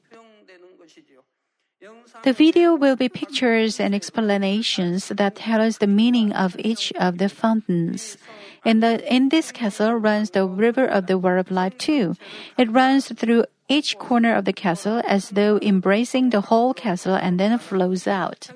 The 2.23 2.33
video 2.33 2.75
will 2.75 2.95
be 2.95 3.09
pictures 3.09 3.79
and 3.79 3.95
explanations 3.95 5.07
that 5.09 5.35
tell 5.35 5.59
us 5.59 5.77
the 5.77 5.87
meaning 5.87 6.31
of 6.31 6.55
each 6.59 6.93
of 6.93 7.17
the 7.17 7.29
fountains. 7.29 8.17
In 8.63 8.79
the 8.79 9.01
in 9.11 9.29
this 9.29 9.51
castle 9.51 9.95
runs 9.95 10.29
the 10.29 10.45
river 10.45 10.85
of 10.85 11.07
the 11.07 11.17
word 11.17 11.39
of 11.39 11.49
life 11.49 11.77
too. 11.79 12.15
It 12.57 12.69
runs 12.69 13.09
through 13.09 13.45
each 13.67 13.97
corner 13.97 14.35
of 14.35 14.45
the 14.45 14.53
castle 14.53 15.01
as 15.07 15.29
though 15.31 15.57
embracing 15.63 16.29
the 16.29 16.41
whole 16.41 16.75
castle 16.75 17.15
and 17.15 17.39
then 17.39 17.57
flows 17.57 18.05
out. 18.05 18.49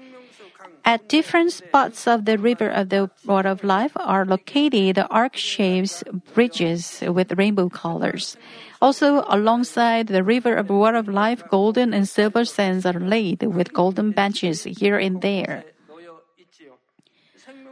At 0.85 1.09
different 1.09 1.51
spots 1.51 2.05
of 2.05 2.25
the 2.25 2.37
river 2.37 2.69
of 2.69 2.89
the 2.89 3.09
water 3.25 3.49
of 3.49 3.63
life 3.63 3.93
are 3.95 4.25
located 4.25 4.95
the 4.95 5.07
arc-shaped 5.09 6.03
bridges 6.35 7.01
with 7.01 7.33
rainbow 7.33 7.69
colors. 7.69 8.37
Also, 8.81 9.23
alongside 9.29 10.07
the 10.07 10.23
river 10.23 10.55
of 10.55 10.69
water 10.69 10.97
of 10.97 11.07
life, 11.07 11.43
golden 11.49 11.93
and 11.93 12.07
silver 12.07 12.45
sands 12.45 12.85
are 12.85 12.99
laid 12.99 13.43
with 13.43 13.73
golden 13.73 14.11
benches 14.11 14.63
here 14.63 14.97
and 14.97 15.21
there. 15.21 15.63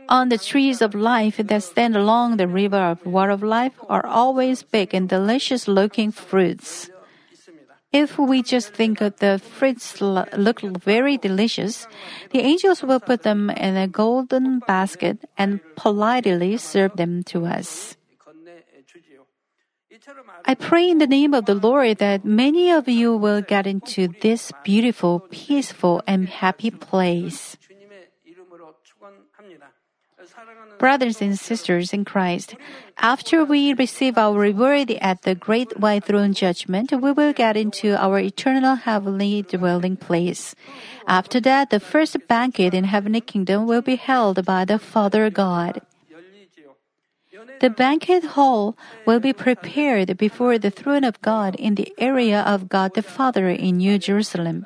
On 0.09 0.29
the 0.29 0.37
trees 0.37 0.81
of 0.81 0.93
life 0.93 1.37
that 1.37 1.63
stand 1.63 1.95
along 1.95 2.37
the 2.37 2.47
river 2.47 2.77
of 2.77 3.05
water 3.05 3.31
of 3.31 3.43
life 3.43 3.73
are 3.89 4.05
always 4.05 4.63
big 4.63 4.93
and 4.93 5.07
delicious 5.07 5.67
looking 5.67 6.11
fruits. 6.11 6.89
If 7.93 8.17
we 8.17 8.41
just 8.41 8.73
think 8.73 8.99
the 8.99 9.39
fruits 9.39 10.01
look 10.01 10.61
very 10.61 11.17
delicious, 11.17 11.87
the 12.31 12.41
angels 12.41 12.81
will 12.81 12.99
put 12.99 13.21
them 13.21 13.51
in 13.51 13.77
a 13.77 13.87
golden 13.87 14.59
basket 14.59 15.29
and 15.37 15.61
politely 15.75 16.57
serve 16.57 16.97
them 16.97 17.23
to 17.29 17.45
us. 17.45 17.95
I 20.45 20.55
pray 20.55 20.89
in 20.89 20.97
the 20.97 21.07
name 21.07 21.33
of 21.33 21.45
the 21.45 21.55
Lord 21.55 21.97
that 21.99 22.25
many 22.25 22.69
of 22.71 22.87
you 22.87 23.15
will 23.15 23.41
get 23.41 23.65
into 23.65 24.09
this 24.21 24.51
beautiful, 24.63 25.21
peaceful, 25.31 26.03
and 26.05 26.27
happy 26.27 26.69
place. 26.69 27.55
Brothers 30.79 31.21
and 31.21 31.39
sisters 31.39 31.93
in 31.93 32.03
Christ, 32.03 32.55
after 32.97 33.45
we 33.45 33.73
receive 33.73 34.17
our 34.17 34.37
reward 34.37 34.91
at 34.99 35.21
the 35.21 35.33
great 35.33 35.79
white 35.79 36.03
throne 36.03 36.33
judgment, 36.33 36.91
we 36.91 37.11
will 37.13 37.31
get 37.31 37.55
into 37.55 37.95
our 37.95 38.19
eternal 38.19 38.75
heavenly 38.75 39.43
dwelling 39.43 39.95
place. 39.95 40.55
After 41.07 41.39
that, 41.41 41.69
the 41.69 41.79
first 41.79 42.17
banquet 42.27 42.73
in 42.73 42.83
heavenly 42.83 43.21
kingdom 43.21 43.65
will 43.65 43.81
be 43.81 43.95
held 43.95 44.43
by 44.45 44.65
the 44.65 44.79
Father 44.79 45.29
God. 45.29 45.79
The 47.63 47.69
banquet 47.69 48.35
hall 48.35 48.75
will 49.07 49.21
be 49.21 49.31
prepared 49.31 50.17
before 50.17 50.59
the 50.59 50.69
throne 50.69 51.05
of 51.05 51.21
God 51.21 51.55
in 51.55 51.75
the 51.75 51.95
area 51.97 52.41
of 52.41 52.67
God 52.67 52.91
the 52.93 53.01
Father 53.01 53.47
in 53.47 53.77
New 53.77 53.97
Jerusalem. 53.97 54.65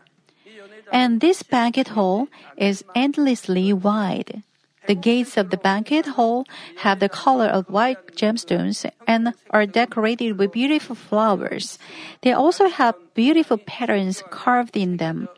And 0.92 1.22
this 1.22 1.44
banquet 1.44 1.90
hall 1.90 2.28
is 2.58 2.84
endlessly 2.96 3.72
wide. 3.72 4.42
The 4.88 4.96
gates 4.96 5.38
of 5.38 5.52
the 5.52 5.62
banquet 5.62 6.18
hall 6.18 6.48
have 6.78 7.00
the 7.00 7.08
color 7.08 7.46
of 7.46 7.70
white 7.70 8.18
gemstones 8.18 8.90
and 9.06 9.36
are 9.52 9.68
decorated 9.68 10.40
with 10.40 10.58
beautiful 10.58 10.96
flowers. 10.96 11.78
They 12.24 12.34
also 12.34 12.68
have 12.68 12.98
beautiful 13.14 13.60
patterns 13.60 14.24
carved 14.32 14.76
in 14.76 14.98
them. 14.98 15.30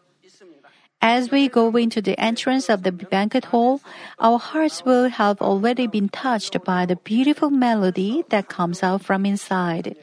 As 1.01 1.31
we 1.31 1.47
go 1.47 1.75
into 1.77 2.01
the 2.01 2.19
entrance 2.19 2.69
of 2.69 2.83
the 2.83 2.91
banquet 2.91 3.45
hall, 3.45 3.81
our 4.19 4.38
hearts 4.38 4.83
will 4.83 5.07
have 5.07 5.41
already 5.41 5.88
been 5.88 6.09
touched 6.09 6.62
by 6.65 6.85
the 6.85 6.97
beautiful 6.97 7.49
melody 7.49 8.25
that 8.29 8.49
comes 8.49 8.83
out 8.83 9.01
from 9.01 9.25
inside. 9.25 9.95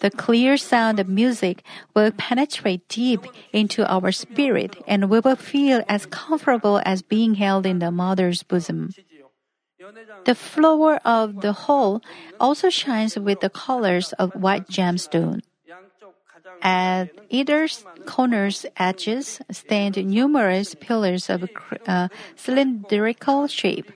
The 0.00 0.10
clear 0.10 0.58
sound 0.58 1.00
of 1.00 1.08
music 1.08 1.62
will 1.94 2.10
penetrate 2.10 2.86
deep 2.88 3.20
into 3.52 3.88
our 3.90 4.12
spirit 4.12 4.76
and 4.86 5.08
we 5.08 5.20
will 5.20 5.36
feel 5.36 5.82
as 5.88 6.04
comfortable 6.06 6.82
as 6.84 7.00
being 7.00 7.36
held 7.36 7.64
in 7.64 7.78
the 7.78 7.90
mother's 7.90 8.42
bosom. 8.42 8.90
The 10.26 10.34
floor 10.34 11.00
of 11.04 11.40
the 11.40 11.52
hall 11.52 12.02
also 12.38 12.68
shines 12.68 13.18
with 13.18 13.40
the 13.40 13.50
colors 13.50 14.12
of 14.14 14.34
white 14.34 14.68
gemstone. 14.68 15.40
At 16.64 17.12
either 17.28 17.68
corner's 18.06 18.64
edges 18.78 19.40
stand 19.50 20.00
numerous 20.00 20.74
pillars 20.74 21.28
of 21.28 21.44
uh, 21.86 22.08
cylindrical 22.36 23.46
shape. 23.46 23.92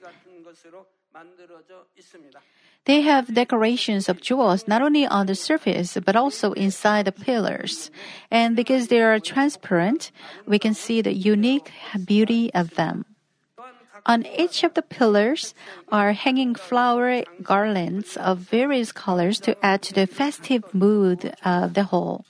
They 2.85 3.01
have 3.03 3.35
decorations 3.35 4.09
of 4.09 4.21
jewels 4.21 4.69
not 4.69 4.81
only 4.81 5.07
on 5.07 5.27
the 5.27 5.35
surface 5.35 5.97
but 6.05 6.17
also 6.17 6.53
inside 6.53 7.07
the 7.07 7.13
pillars. 7.13 7.91
And 8.31 8.55
because 8.55 8.89
they 8.89 9.03
are 9.03 9.19
transparent, 9.19 10.13
we 10.47 10.59
can 10.59 10.75
see 10.75 11.01
the 11.01 11.13
unique 11.13 11.73
beauty 12.05 12.53
of 12.55 12.77
them. 12.77 13.05
On 14.07 14.25
each 14.25 14.65
of 14.65 14.73
the 14.73 14.81
pillars 14.81 15.55
are 15.93 16.13
hanging 16.13 16.55
flower 16.55 17.25
garlands 17.43 18.17
of 18.17 18.39
various 18.39 18.91
colors 18.93 19.39
to 19.41 19.53
add 19.65 19.83
to 19.83 19.93
the 19.93 20.07
festive 20.07 20.65
mood 20.73 21.35
of 21.45 21.75
the 21.75 21.85
whole. 21.85 22.25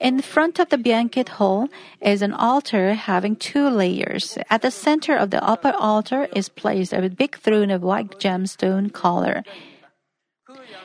In 0.00 0.22
front 0.22 0.60
of 0.60 0.68
the 0.68 0.78
banquet 0.78 1.28
hall 1.40 1.68
is 2.00 2.22
an 2.22 2.32
altar 2.32 2.94
having 2.94 3.34
two 3.34 3.68
layers. 3.68 4.38
At 4.48 4.62
the 4.62 4.70
center 4.70 5.16
of 5.16 5.30
the 5.30 5.42
upper 5.42 5.74
altar 5.74 6.28
is 6.36 6.48
placed 6.48 6.92
a 6.92 7.08
big 7.10 7.36
throne 7.36 7.70
of 7.70 7.82
white 7.82 8.20
gemstone 8.20 8.92
color. 8.92 9.42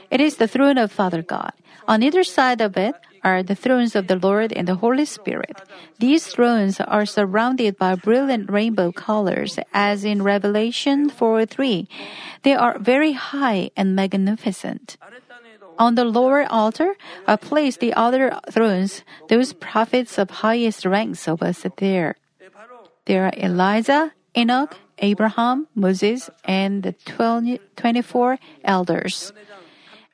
It 0.10 0.20
is 0.20 0.38
the 0.38 0.48
throne 0.48 0.80
of 0.80 0.92
Father 0.92 1.22
God. 1.22 1.54
On 1.88 2.02
either 2.02 2.24
side 2.24 2.62
of 2.62 2.76
it 2.76 2.96
are 3.24 3.44
the 3.44 3.56
thrones 3.56 3.96
of 3.96 4.08
the 4.08 4.18
Lord 4.18 4.52
and 4.52 4.68
the 4.68 4.76
Holy 4.76 5.06
Spirit. 5.06 5.62
These 6.00 6.28
thrones 6.28 6.80
are 6.82 7.06
surrounded 7.06 7.78
by 7.78 7.96
brilliant 7.96 8.52
rainbow 8.52 8.92
colors, 8.92 9.60
as 9.74 10.04
in 10.04 10.24
Revelation 10.24 11.10
4 11.10 11.46
3. 11.46 11.88
They 12.44 12.54
are 12.54 12.80
very 12.80 13.14
high 13.14 13.70
and 13.78 13.96
magnificent. 13.96 14.98
On 15.78 15.96
the 15.96 16.06
lower 16.06 16.46
altar 16.50 16.96
are 17.28 17.38
placed 17.38 17.80
the 17.80 17.94
other 17.94 18.38
thrones, 18.52 19.04
those 19.30 19.54
prophets 19.54 20.18
of 20.18 20.30
highest 20.30 20.86
ranks 20.86 21.28
of 21.28 21.42
us 21.42 21.66
there. 21.78 22.16
There 23.06 23.26
are 23.26 23.34
Elijah, 23.36 24.14
Enoch, 24.38 24.78
Abraham, 25.00 25.68
Moses, 25.76 26.30
and 26.46 26.84
the 26.84 26.94
12, 27.06 27.60
24 27.76 28.40
elders. 28.64 29.34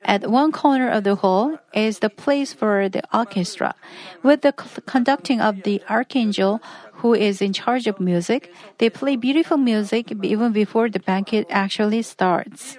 At 0.01 0.31
one 0.31 0.51
corner 0.51 0.89
of 0.89 1.03
the 1.03 1.15
hall 1.15 1.59
is 1.73 1.99
the 1.99 2.09
place 2.09 2.53
for 2.53 2.87
the 2.87 3.03
orchestra. 3.13 3.75
With 4.23 4.41
the 4.41 4.53
conducting 4.53 5.41
of 5.41 5.63
the 5.63 5.83
archangel 5.89 6.61
who 7.03 7.13
is 7.13 7.41
in 7.41 7.53
charge 7.53 7.85
of 7.85 7.99
music, 7.99 8.51
they 8.77 8.89
play 8.89 9.17
beautiful 9.17 9.57
music 9.57 10.11
even 10.23 10.53
before 10.53 10.89
the 10.89 10.99
banquet 10.99 11.47
actually 11.49 12.01
starts. 12.01 12.77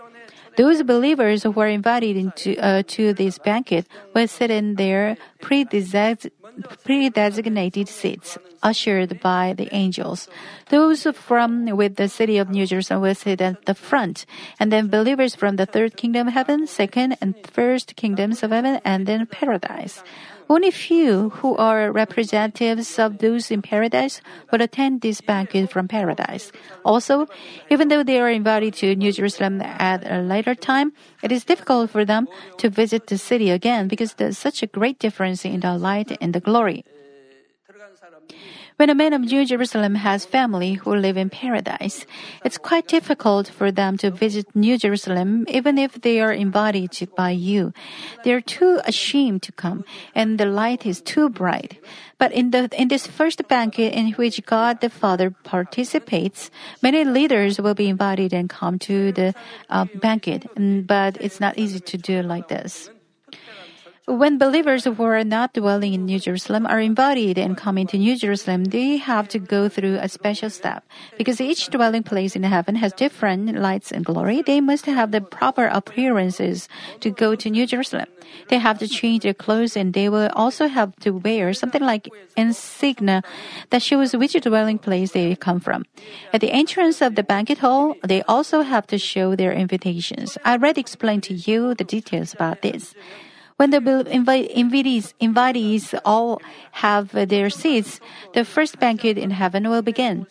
Those 0.60 0.82
believers 0.82 1.42
who 1.42 1.52
were 1.52 1.72
invited 1.72 2.20
into 2.20 2.52
uh, 2.60 2.82
to 2.88 3.14
this 3.14 3.38
banquet 3.38 3.86
will 4.12 4.28
sit 4.28 4.50
in 4.50 4.74
their 4.74 5.16
pre-designated 5.40 7.88
seats, 7.88 8.36
ushered 8.62 9.20
by 9.20 9.54
the 9.56 9.74
angels. 9.74 10.28
Those 10.68 11.06
from 11.14 11.64
with 11.64 11.96
the 11.96 12.10
city 12.10 12.36
of 12.36 12.50
New 12.50 12.66
Jerusalem 12.66 13.00
will 13.00 13.14
sit 13.14 13.40
at 13.40 13.64
the 13.64 13.74
front, 13.74 14.26
and 14.60 14.70
then 14.70 14.88
believers 14.88 15.34
from 15.34 15.56
the 15.56 15.64
third 15.64 15.96
kingdom 15.96 16.28
of 16.28 16.34
heaven, 16.34 16.66
second 16.66 17.16
and 17.22 17.34
first 17.48 17.96
kingdoms 17.96 18.42
of 18.42 18.50
heaven, 18.50 18.82
and 18.84 19.06
then 19.06 19.24
paradise. 19.24 20.02
Only 20.50 20.72
few 20.72 21.30
who 21.30 21.54
are 21.56 21.92
representatives 21.92 22.98
of 22.98 23.18
those 23.18 23.52
in 23.52 23.62
paradise 23.62 24.20
will 24.50 24.60
attend 24.60 25.00
this 25.00 25.20
banquet 25.20 25.70
from 25.70 25.86
paradise. 25.86 26.50
Also, 26.84 27.28
even 27.70 27.86
though 27.86 28.02
they 28.02 28.18
are 28.18 28.28
invited 28.28 28.74
to 28.82 28.96
New 28.96 29.12
Jerusalem 29.12 29.62
at 29.62 30.02
a 30.10 30.20
later 30.20 30.56
time, 30.56 30.92
it 31.22 31.30
is 31.30 31.44
difficult 31.44 31.90
for 31.90 32.04
them 32.04 32.26
to 32.58 32.68
visit 32.68 33.06
the 33.06 33.16
city 33.16 33.48
again 33.48 33.86
because 33.86 34.14
there's 34.14 34.38
such 34.38 34.64
a 34.64 34.66
great 34.66 34.98
difference 34.98 35.44
in 35.44 35.60
the 35.60 35.78
light 35.78 36.18
and 36.20 36.34
the 36.34 36.40
glory. 36.40 36.84
When 38.80 38.88
a 38.88 38.94
man 38.94 39.12
of 39.12 39.20
New 39.20 39.44
Jerusalem 39.44 39.94
has 39.96 40.24
family 40.24 40.72
who 40.72 40.96
live 40.96 41.18
in 41.18 41.28
paradise, 41.28 42.06
it's 42.46 42.56
quite 42.56 42.88
difficult 42.88 43.46
for 43.46 43.70
them 43.70 43.98
to 43.98 44.10
visit 44.10 44.46
New 44.56 44.78
Jerusalem 44.78 45.44
even 45.48 45.76
if 45.76 46.00
they 46.00 46.18
are 46.18 46.32
invited 46.32 47.14
by 47.14 47.32
you. 47.32 47.74
They 48.24 48.32
are 48.32 48.40
too 48.40 48.80
ashamed 48.86 49.42
to 49.42 49.52
come 49.52 49.84
and 50.14 50.40
the 50.40 50.46
light 50.46 50.86
is 50.86 51.02
too 51.02 51.28
bright. 51.28 51.76
But 52.16 52.32
in 52.32 52.52
the 52.52 52.70
in 52.72 52.88
this 52.88 53.06
first 53.06 53.46
banquet 53.48 53.92
in 53.92 54.12
which 54.12 54.46
God 54.46 54.80
the 54.80 54.88
Father 54.88 55.28
participates, 55.28 56.50
many 56.80 57.04
leaders 57.04 57.60
will 57.60 57.74
be 57.74 57.90
invited 57.90 58.32
and 58.32 58.48
come 58.48 58.78
to 58.88 59.12
the 59.12 59.34
uh, 59.68 59.84
banquet. 60.00 60.48
But 60.56 61.20
it's 61.20 61.38
not 61.38 61.58
easy 61.58 61.80
to 61.80 61.98
do 61.98 62.22
like 62.22 62.48
this. 62.48 62.88
When 64.06 64.38
believers 64.38 64.84
who 64.84 65.02
are 65.04 65.22
not 65.22 65.52
dwelling 65.52 65.92
in 65.92 66.06
New 66.06 66.18
Jerusalem 66.18 66.66
are 66.66 66.80
invited 66.80 67.36
and 67.36 67.56
come 67.56 67.76
into 67.76 67.98
New 67.98 68.16
Jerusalem, 68.16 68.64
they 68.64 68.96
have 68.96 69.28
to 69.28 69.38
go 69.38 69.68
through 69.68 69.98
a 70.00 70.08
special 70.08 70.48
step. 70.48 70.84
Because 71.18 71.40
each 71.40 71.68
dwelling 71.68 72.02
place 72.02 72.34
in 72.34 72.42
heaven 72.42 72.76
has 72.76 72.92
different 72.94 73.54
lights 73.56 73.92
and 73.92 74.04
glory, 74.04 74.42
they 74.42 74.60
must 74.60 74.86
have 74.86 75.12
the 75.12 75.20
proper 75.20 75.66
appearances 75.66 76.68
to 77.00 77.10
go 77.10 77.34
to 77.36 77.50
New 77.50 77.66
Jerusalem. 77.66 78.06
They 78.48 78.58
have 78.58 78.78
to 78.78 78.88
change 78.88 79.22
their 79.22 79.34
clothes 79.34 79.76
and 79.76 79.92
they 79.92 80.08
will 80.08 80.30
also 80.34 80.66
have 80.66 80.96
to 81.00 81.10
wear 81.10 81.52
something 81.52 81.82
like 81.82 82.08
insignia 82.36 83.22
that 83.68 83.82
shows 83.82 84.16
which 84.16 84.32
dwelling 84.32 84.78
place 84.78 85.12
they 85.12 85.36
come 85.36 85.60
from. 85.60 85.84
At 86.32 86.40
the 86.40 86.50
entrance 86.50 87.02
of 87.02 87.14
the 87.14 87.22
banquet 87.22 87.58
hall, 87.58 87.94
they 88.02 88.22
also 88.22 88.62
have 88.62 88.86
to 88.88 88.98
show 88.98 89.36
their 89.36 89.52
invitations. 89.52 90.38
I 90.44 90.52
already 90.52 90.80
explained 90.80 91.22
to 91.24 91.34
you 91.34 91.74
the 91.74 91.84
details 91.84 92.32
about 92.32 92.62
this. 92.62 92.94
When 93.60 93.68
the 93.68 93.80
invitees, 94.08 95.12
invitees 95.20 95.92
all 96.02 96.40
have 96.80 97.12
their 97.12 97.50
seats, 97.50 98.00
the 98.32 98.42
first 98.42 98.80
banquet 98.80 99.18
in 99.18 99.32
heaven 99.32 99.68
will 99.68 99.82
begin 99.82 100.24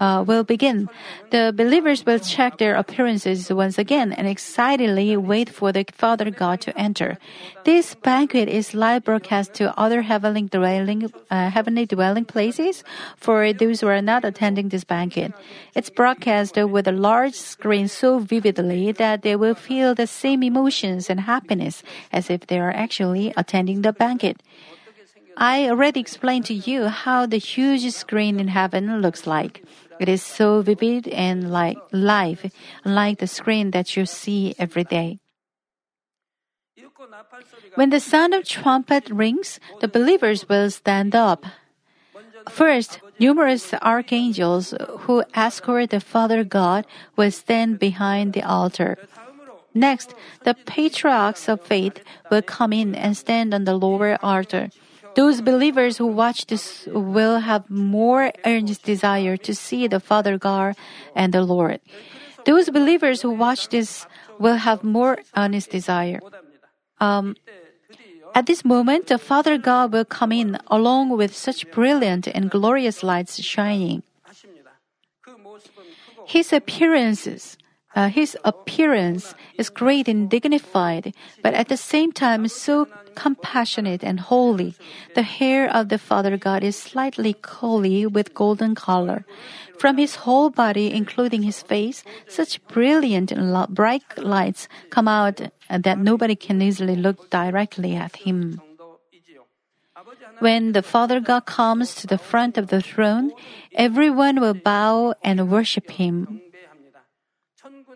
uh, 0.00 0.24
will 0.26 0.42
begin. 0.42 0.88
The 1.30 1.52
believers 1.54 2.04
will 2.04 2.18
check 2.18 2.58
their 2.58 2.74
appearances 2.74 3.52
once 3.52 3.78
again 3.78 4.12
and 4.12 4.26
excitedly 4.26 5.16
wait 5.16 5.50
for 5.50 5.72
the 5.72 5.84
Father 5.92 6.30
God 6.30 6.60
to 6.62 6.76
enter. 6.76 7.18
This 7.64 7.94
banquet 7.94 8.48
is 8.48 8.74
live 8.74 9.04
broadcast 9.04 9.54
to 9.54 9.78
other 9.78 10.02
heavenly 10.02 10.42
dwelling, 10.42 11.12
uh, 11.30 11.50
heavenly 11.50 11.86
dwelling 11.86 12.24
places 12.24 12.82
for 13.16 13.52
those 13.52 13.80
who 13.80 13.86
are 13.88 14.02
not 14.02 14.24
attending 14.24 14.70
this 14.70 14.84
banquet. 14.84 15.32
It's 15.74 15.90
broadcast 15.90 16.56
with 16.56 16.88
a 16.88 16.92
large 16.92 17.34
screen 17.34 17.86
so 17.88 18.18
vividly 18.18 18.92
that 18.92 19.22
they 19.22 19.36
will 19.36 19.54
feel 19.54 19.94
the 19.94 20.06
same 20.06 20.42
emotions 20.42 21.10
and 21.10 21.20
happiness 21.20 21.82
as 22.12 22.30
if 22.30 22.46
they 22.46 22.58
are 22.58 22.72
actually 22.72 23.32
attending 23.36 23.82
the 23.82 23.92
banquet. 23.92 24.40
I 25.40 25.70
already 25.70 26.00
explained 26.00 26.44
to 26.46 26.54
you 26.54 26.88
how 26.88 27.24
the 27.24 27.38
huge 27.38 27.90
screen 27.92 28.38
in 28.38 28.48
heaven 28.48 29.00
looks 29.00 29.26
like. 29.26 29.64
It 29.98 30.06
is 30.06 30.22
so 30.22 30.60
vivid 30.60 31.08
and 31.08 31.50
like 31.50 31.78
live, 31.92 32.52
like 32.84 33.20
the 33.20 33.26
screen 33.26 33.70
that 33.70 33.96
you 33.96 34.04
see 34.04 34.54
every 34.58 34.84
day. 34.84 35.18
When 37.74 37.88
the 37.88 38.00
sound 38.00 38.34
of 38.34 38.44
trumpet 38.44 39.08
rings, 39.08 39.58
the 39.80 39.88
believers 39.88 40.46
will 40.46 40.70
stand 40.70 41.14
up. 41.14 41.46
First, 42.50 43.00
numerous 43.18 43.72
archangels 43.80 44.74
who 45.08 45.24
escort 45.32 45.88
the 45.88 46.00
Father 46.00 46.44
God 46.44 46.84
will 47.16 47.30
stand 47.30 47.78
behind 47.78 48.34
the 48.34 48.42
altar. 48.42 48.98
Next, 49.72 50.14
the 50.44 50.52
patriarchs 50.52 51.48
of 51.48 51.62
faith 51.62 52.04
will 52.30 52.42
come 52.42 52.74
in 52.74 52.94
and 52.94 53.16
stand 53.16 53.54
on 53.54 53.64
the 53.64 53.74
lower 53.74 54.18
altar. 54.22 54.68
Those 55.16 55.40
believers 55.40 55.98
who 55.98 56.06
watch 56.06 56.46
this 56.46 56.86
will 56.86 57.40
have 57.40 57.68
more 57.68 58.32
earnest 58.44 58.84
desire 58.84 59.36
to 59.38 59.54
see 59.54 59.86
the 59.86 60.00
Father 60.00 60.38
God 60.38 60.76
and 61.14 61.34
the 61.34 61.42
Lord. 61.42 61.80
Those 62.46 62.70
believers 62.70 63.22
who 63.22 63.30
watch 63.30 63.68
this 63.68 64.06
will 64.38 64.56
have 64.56 64.82
more 64.82 65.18
earnest 65.36 65.70
desire. 65.70 66.20
Um, 67.00 67.36
at 68.34 68.46
this 68.46 68.64
moment, 68.64 69.08
the 69.08 69.18
Father 69.18 69.58
God 69.58 69.92
will 69.92 70.04
come 70.04 70.32
in 70.32 70.58
along 70.68 71.10
with 71.10 71.34
such 71.36 71.70
brilliant 71.70 72.28
and 72.28 72.50
glorious 72.50 73.02
lights 73.02 73.42
shining. 73.42 74.02
His 76.26 76.52
appearances 76.52 77.58
uh, 77.94 78.08
his 78.08 78.36
appearance 78.44 79.34
is 79.56 79.68
great 79.68 80.06
and 80.06 80.30
dignified, 80.30 81.12
but 81.42 81.54
at 81.54 81.68
the 81.68 81.76
same 81.76 82.12
time 82.12 82.46
so 82.46 82.86
compassionate 83.14 84.04
and 84.04 84.20
holy. 84.20 84.74
The 85.14 85.22
hair 85.22 85.68
of 85.68 85.88
the 85.88 85.98
Father 85.98 86.36
God 86.36 86.62
is 86.62 86.76
slightly 86.76 87.34
curly 87.34 88.06
with 88.06 88.34
golden 88.34 88.74
color. 88.74 89.24
From 89.78 89.96
his 89.96 90.26
whole 90.26 90.50
body, 90.50 90.92
including 90.92 91.42
his 91.42 91.62
face, 91.62 92.04
such 92.28 92.64
brilliant 92.68 93.32
and 93.32 93.74
bright 93.74 94.04
lights 94.16 94.68
come 94.90 95.08
out 95.08 95.40
that 95.68 95.98
nobody 95.98 96.36
can 96.36 96.62
easily 96.62 96.94
look 96.94 97.30
directly 97.30 97.96
at 97.96 98.16
him. 98.16 98.60
When 100.38 100.72
the 100.72 100.82
Father 100.82 101.20
God 101.20 101.44
comes 101.46 101.94
to 101.96 102.06
the 102.06 102.18
front 102.18 102.56
of 102.56 102.68
the 102.68 102.80
throne, 102.80 103.32
everyone 103.74 104.40
will 104.40 104.54
bow 104.54 105.14
and 105.22 105.50
worship 105.50 105.90
him. 105.90 106.40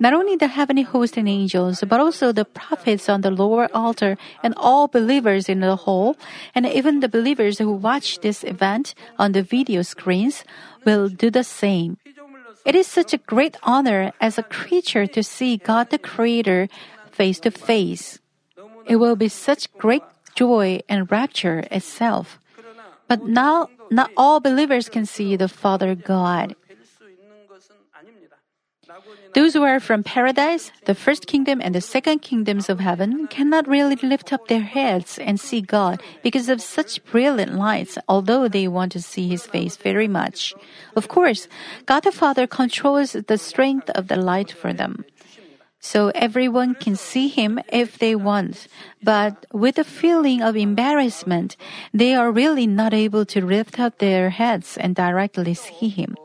Not 0.00 0.12
only 0.12 0.37
the 0.37 0.48
heavenly 0.48 0.83
host 0.83 1.16
and 1.16 1.28
angels, 1.28 1.83
but 1.87 2.00
also 2.00 2.33
the 2.33 2.44
prophets 2.44 3.09
on 3.09 3.20
the 3.20 3.30
lower 3.30 3.68
altar 3.74 4.16
and 4.42 4.54
all 4.57 4.88
believers 4.88 5.48
in 5.48 5.61
the 5.61 5.76
hall, 5.76 6.16
and 6.54 6.66
even 6.66 7.00
the 7.00 7.09
believers 7.09 7.59
who 7.59 7.72
watch 7.72 8.20
this 8.20 8.42
event 8.44 8.94
on 9.18 9.33
the 9.33 9.42
video 9.42 9.83
screens 9.83 10.44
will 10.85 11.09
do 11.09 11.30
the 11.30 11.44
same. 11.44 11.98
It 12.64 12.74
is 12.74 12.87
such 12.87 13.12
a 13.12 13.18
great 13.18 13.57
honor 13.62 14.12
as 14.20 14.38
a 14.38 14.42
creature 14.42 15.07
to 15.07 15.22
see 15.22 15.59
God 15.59 15.90
the 15.90 15.98
Creator 15.98 16.68
face 17.12 17.38
to 17.40 17.50
face. 17.50 18.18
It 18.86 18.97
will 18.97 19.16
be 19.16 19.28
such 19.28 19.72
great 19.78 20.03
joy 20.34 20.80
and 20.88 21.11
rapture 21.11 21.64
itself. 21.70 22.38
But 23.07 23.24
now, 23.24 23.68
not 23.90 24.11
all 24.16 24.40
believers 24.40 24.88
can 24.88 25.05
see 25.05 25.36
the 25.36 25.49
Father 25.49 25.95
God. 25.95 26.57
Those 29.34 29.55
who 29.55 29.62
are 29.62 29.80
from 29.80 30.05
paradise, 30.05 30.70
the 30.86 30.95
first 30.95 31.26
kingdom 31.26 31.61
and 31.61 31.74
the 31.74 31.80
second 31.80 32.20
kingdoms 32.20 32.68
of 32.68 32.78
heaven 32.78 33.26
cannot 33.26 33.66
really 33.66 33.97
lift 33.97 34.32
up 34.32 34.47
their 34.47 34.62
heads 34.62 35.18
and 35.18 35.40
see 35.40 35.61
God 35.61 36.01
because 36.22 36.49
of 36.49 36.62
such 36.62 37.05
brilliant 37.05 37.55
lights, 37.55 37.99
although 38.09 38.47
they 38.47 38.68
want 38.68 38.92
to 38.92 39.03
see 39.03 39.28
His 39.28 39.47
face 39.47 39.76
very 39.76 40.07
much. 40.07 40.55
Of 40.95 41.09
course, 41.09 41.49
God 41.86 42.05
the 42.05 42.12
Father 42.12 42.47
controls 42.47 43.12
the 43.12 43.38
strength 43.38 43.90
of 43.90 44.07
the 44.07 44.16
light 44.16 44.53
for 44.53 44.72
them. 44.72 45.05
So 45.80 46.12
everyone 46.14 46.76
can 46.76 46.95
see 46.95 47.28
Him 47.28 47.59
if 47.68 47.99
they 47.99 48.14
want. 48.14 48.68
But 49.03 49.45
with 49.53 49.78
a 49.78 49.84
feeling 49.84 50.40
of 50.40 50.57
embarrassment, 50.57 51.57
they 51.92 52.14
are 52.14 52.30
really 52.30 52.66
not 52.66 52.95
able 52.95 53.26
to 53.26 53.45
lift 53.45 53.80
up 53.80 53.99
their 53.99 54.30
heads 54.30 54.78
and 54.78 54.95
directly 54.95 55.55
see 55.55 55.88
Him. 55.88 56.16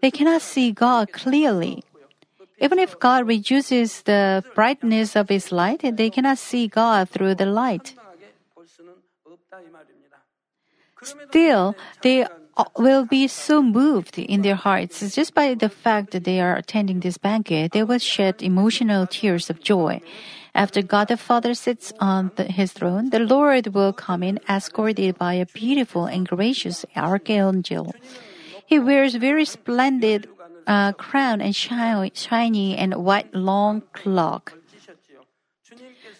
They 0.00 0.10
cannot 0.10 0.42
see 0.42 0.72
God 0.72 1.12
clearly. 1.12 1.84
Even 2.58 2.78
if 2.78 2.98
God 2.98 3.26
reduces 3.26 4.02
the 4.02 4.42
brightness 4.54 5.14
of 5.16 5.28
His 5.28 5.52
light, 5.52 5.84
they 5.96 6.10
cannot 6.10 6.38
see 6.38 6.68
God 6.68 7.08
through 7.08 7.34
the 7.34 7.46
light. 7.46 7.94
Still, 11.02 11.76
they 12.02 12.26
will 12.78 13.04
be 13.04 13.28
so 13.28 13.62
moved 13.62 14.18
in 14.18 14.42
their 14.42 14.54
hearts 14.54 15.14
just 15.14 15.34
by 15.34 15.54
the 15.54 15.68
fact 15.68 16.12
that 16.12 16.24
they 16.24 16.40
are 16.40 16.56
attending 16.56 17.00
this 17.00 17.18
banquet. 17.18 17.72
They 17.72 17.82
will 17.82 17.98
shed 17.98 18.42
emotional 18.42 19.06
tears 19.06 19.50
of 19.50 19.60
joy. 19.60 20.00
After 20.54 20.80
God 20.80 21.08
the 21.08 21.18
Father 21.18 21.52
sits 21.52 21.92
on 22.00 22.30
the, 22.36 22.44
his 22.44 22.72
throne, 22.72 23.10
the 23.10 23.18
Lord 23.18 23.68
will 23.68 23.92
come 23.92 24.22
in 24.22 24.40
escorted 24.48 25.18
by 25.18 25.34
a 25.34 25.44
beautiful 25.44 26.06
and 26.06 26.26
gracious 26.26 26.86
archangel. 26.96 27.94
He 28.64 28.78
wears 28.78 29.14
very 29.16 29.44
splendid 29.44 30.28
uh, 30.66 30.92
crown 30.92 31.40
and 31.40 31.54
shiny, 31.54 32.12
shiny 32.14 32.76
and 32.76 32.94
white 32.94 33.34
long 33.34 33.82
cloak. 33.92 34.54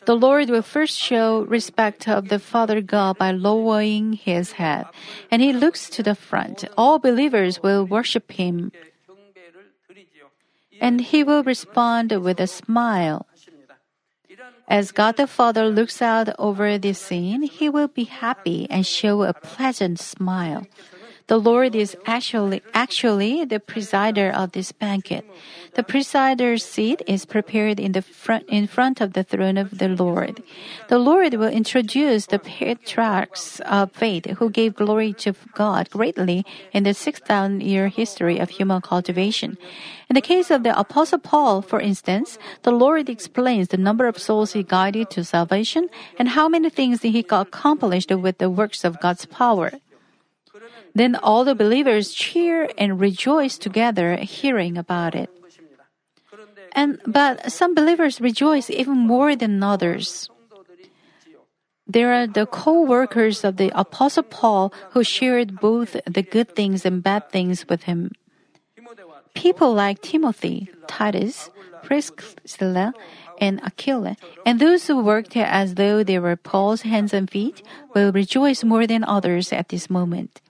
The 0.07 0.15
Lord 0.15 0.51
will 0.51 0.63
first 0.63 0.97
show 0.97 1.43
respect 1.43 2.07
of 2.07 2.29
the 2.29 2.39
Father 2.39 2.81
God 2.81 3.19
by 3.19 3.33
lowering 3.33 4.13
his 4.13 4.53
head, 4.53 4.87
and 5.31 5.43
he 5.43 5.53
looks 5.53 5.91
to 5.91 6.03
the 6.03 6.15
front. 6.15 6.65
All 6.79 7.01
believers 7.01 7.61
will 7.61 7.85
worship 7.85 8.31
him, 8.31 8.71
and 10.81 11.01
he 11.01 11.25
will 11.25 11.43
respond 11.43 12.13
with 12.23 12.39
a 12.39 12.47
smile. 12.47 13.27
As 14.69 14.91
God 14.91 15.17
the 15.17 15.27
Father 15.27 15.67
looks 15.67 16.03
out 16.03 16.29
over 16.39 16.79
the 16.79 16.93
scene, 16.93 17.43
he 17.43 17.69
will 17.69 17.89
be 17.89 18.05
happy 18.05 18.67
and 18.71 18.87
show 18.87 19.23
a 19.23 19.33
pleasant 19.33 19.99
smile. 19.99 20.67
The 21.29 21.39
Lord 21.39 21.75
is 21.75 21.97
actually 22.07 22.63
actually 22.73 23.45
the 23.45 23.59
presider 23.59 24.33
of 24.33 24.53
this 24.53 24.71
banquet. 24.71 25.27
The 25.75 25.83
presider's 25.83 26.65
seat 26.65 27.03
is 27.09 27.27
prepared 27.27 27.81
in 27.81 27.93
the 27.93 28.03
front 28.03 28.47
in 28.49 28.69
front 28.69 29.01
of 29.01 29.13
the 29.13 29.25
throne 29.25 29.59
of 29.59 29.79
the 29.79 29.89
Lord. 29.89 30.41
The 30.89 31.01
Lord 31.01 31.35
will 31.35 31.51
introduce 31.51 32.27
the 32.27 32.39
patriarchs 32.39 33.59
of 33.67 33.91
faith 33.91 34.39
who 34.39 34.51
gave 34.51 34.77
glory 34.77 35.13
to 35.27 35.35
God 35.53 35.91
greatly 35.91 36.47
in 36.73 36.85
the 36.85 36.95
6,000 36.95 37.61
year 37.61 37.89
history 37.89 38.39
of 38.39 38.51
human 38.51 38.81
cultivation. 38.81 39.59
In 40.09 40.15
the 40.15 40.23
case 40.23 40.53
of 40.53 40.63
the 40.63 40.79
Apostle 40.79 41.19
Paul, 41.19 41.61
for 41.61 41.81
instance, 41.81 42.39
the 42.63 42.71
Lord 42.71 43.09
explains 43.11 43.69
the 43.69 43.83
number 43.83 44.07
of 44.07 44.17
souls 44.17 44.53
he 44.53 44.63
guided 44.63 45.11
to 45.11 45.25
salvation 45.25 45.89
and 46.21 46.39
how 46.39 46.49
many 46.49 46.71
things 46.71 47.03
he 47.03 47.27
accomplished 47.29 48.13
with 48.13 48.39
the 48.39 48.49
works 48.49 48.85
of 48.85 49.01
God's 49.01 49.27
power. 49.27 49.73
Then 50.97 51.13
all 51.21 51.45
the 51.45 51.55
believers 51.55 52.17
cheer 52.17 52.73
and 52.81 52.99
rejoice 52.99 53.61
together 53.61 54.17
hearing 54.17 54.79
about 54.81 55.15
it. 55.15 55.29
And 56.73 56.97
but 57.05 57.53
some 57.53 57.77
believers 57.77 58.17
rejoice 58.21 58.73
even 58.73 59.05
more 59.05 59.37
than 59.37 59.61
others. 59.61 60.33
There 61.87 62.17
are 62.17 62.27
the 62.27 62.49
co-workers 62.49 63.45
of 63.45 63.61
the 63.61 63.71
apostle 63.79 64.25
Paul 64.25 64.73
who 64.97 65.05
shared 65.05 65.61
both 65.61 66.01
the 66.09 66.25
good 66.25 66.57
things 66.57 66.89
and 66.89 67.05
bad 67.05 67.29
things 67.29 67.69
with 67.69 67.85
him. 67.85 68.17
People 69.37 69.77
like 69.77 70.01
Timothy, 70.01 70.73
Titus, 70.89 71.51
Priscilla, 71.85 72.97
and 73.39 73.61
Aquila, 73.61 74.17
and 74.49 74.59
those 74.59 74.89
who 74.89 75.05
worked 75.05 75.37
as 75.37 75.77
though 75.77 76.01
they 76.03 76.19
were 76.19 76.41
Paul's 76.41 76.89
hands 76.89 77.13
and 77.13 77.29
feet, 77.29 77.61
will 77.93 78.13
rejoice 78.13 78.65
more 78.65 78.89
than 78.89 79.05
others 79.05 79.53
at 79.53 79.69
this 79.69 79.93
moment. 79.93 80.41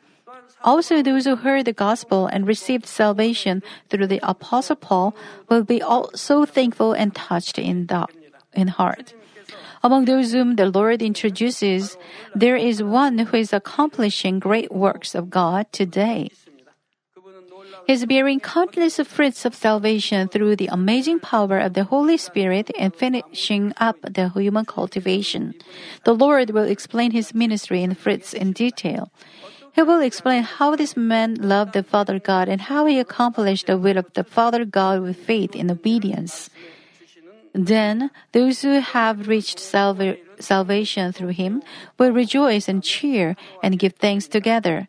Also, 0.67 1.01
those 1.01 1.25
who 1.25 1.37
heard 1.37 1.65
the 1.65 1.73
gospel 1.73 2.27
and 2.27 2.47
received 2.47 2.87
salvation 2.87 3.63
through 3.89 4.09
the 4.09 4.21
apostle 4.29 4.75
Paul 4.75 5.15
will 5.49 5.63
be 5.63 5.81
also 5.81 6.45
thankful 6.45 6.93
and 6.93 7.15
touched 7.15 7.57
in 7.57 7.87
the 7.87 8.07
in 8.53 8.69
heart. 8.69 9.15
Among 9.85 10.07
those 10.07 10.33
whom 10.33 10.57
the 10.57 10.67
Lord 10.67 11.03
introduces, 11.03 11.97
there 12.35 12.57
is 12.57 12.83
one 12.83 13.19
who 13.19 13.37
is 13.37 13.53
accomplishing 13.53 14.41
great 14.41 14.73
works 14.73 15.15
of 15.15 15.31
God 15.31 15.71
today. 15.71 16.31
He 17.87 17.93
is 17.93 18.05
bearing 18.05 18.41
countless 18.41 18.99
fruits 19.07 19.45
of 19.45 19.55
salvation 19.55 20.27
through 20.27 20.57
the 20.57 20.67
amazing 20.67 21.21
power 21.21 21.59
of 21.59 21.75
the 21.75 21.85
Holy 21.85 22.17
Spirit 22.17 22.73
and 22.77 22.93
finishing 22.93 23.73
up 23.79 23.95
the 24.03 24.31
human 24.31 24.65
cultivation. 24.65 25.55
The 26.03 26.15
Lord 26.15 26.51
will 26.51 26.67
explain 26.67 27.13
his 27.13 27.33
ministry 27.33 27.85
and 27.85 27.97
fruits 27.97 28.35
in 28.35 28.51
detail. 28.51 29.13
He 29.77 29.83
will 29.83 30.01
explain 30.01 30.43
how 30.43 30.75
this 30.75 30.97
man 30.97 31.35
loved 31.35 31.75
the 31.75 31.83
Father 31.83 32.19
God 32.19 32.49
and 32.49 32.63
how 32.63 32.87
he 32.87 32.99
accomplished 32.99 33.67
the 33.67 33.77
will 33.77 33.99
of 33.99 34.11
the 34.15 34.25
Father 34.25 34.65
God 34.65 35.03
with 35.03 35.21
faith 35.21 35.55
and 35.55 35.71
obedience. 35.71 36.49
Then 37.53 38.11
those 38.33 38.63
who 38.63 38.81
have 38.81 39.29
reached 39.29 39.61
salva- 39.61 40.17
salvation 40.41 41.13
through 41.13 41.37
him 41.37 41.63
will 41.99 42.11
rejoice 42.11 42.69
and 42.69 42.83
cheer 42.83 43.37
and 43.63 43.79
give 43.79 43.93
thanks 44.01 44.27
together. 44.27 44.89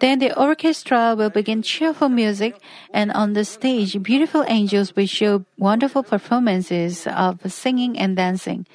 Then 0.00 0.18
the 0.18 0.32
orchestra 0.32 1.14
will 1.14 1.30
begin 1.30 1.60
cheerful 1.60 2.08
music, 2.08 2.58
and 2.92 3.12
on 3.12 3.34
the 3.34 3.44
stage, 3.44 4.02
beautiful 4.02 4.44
angels 4.48 4.96
will 4.96 5.06
show 5.06 5.44
wonderful 5.58 6.02
performances 6.02 7.06
of 7.06 7.38
singing 7.52 7.98
and 7.98 8.16
dancing. 8.16 8.66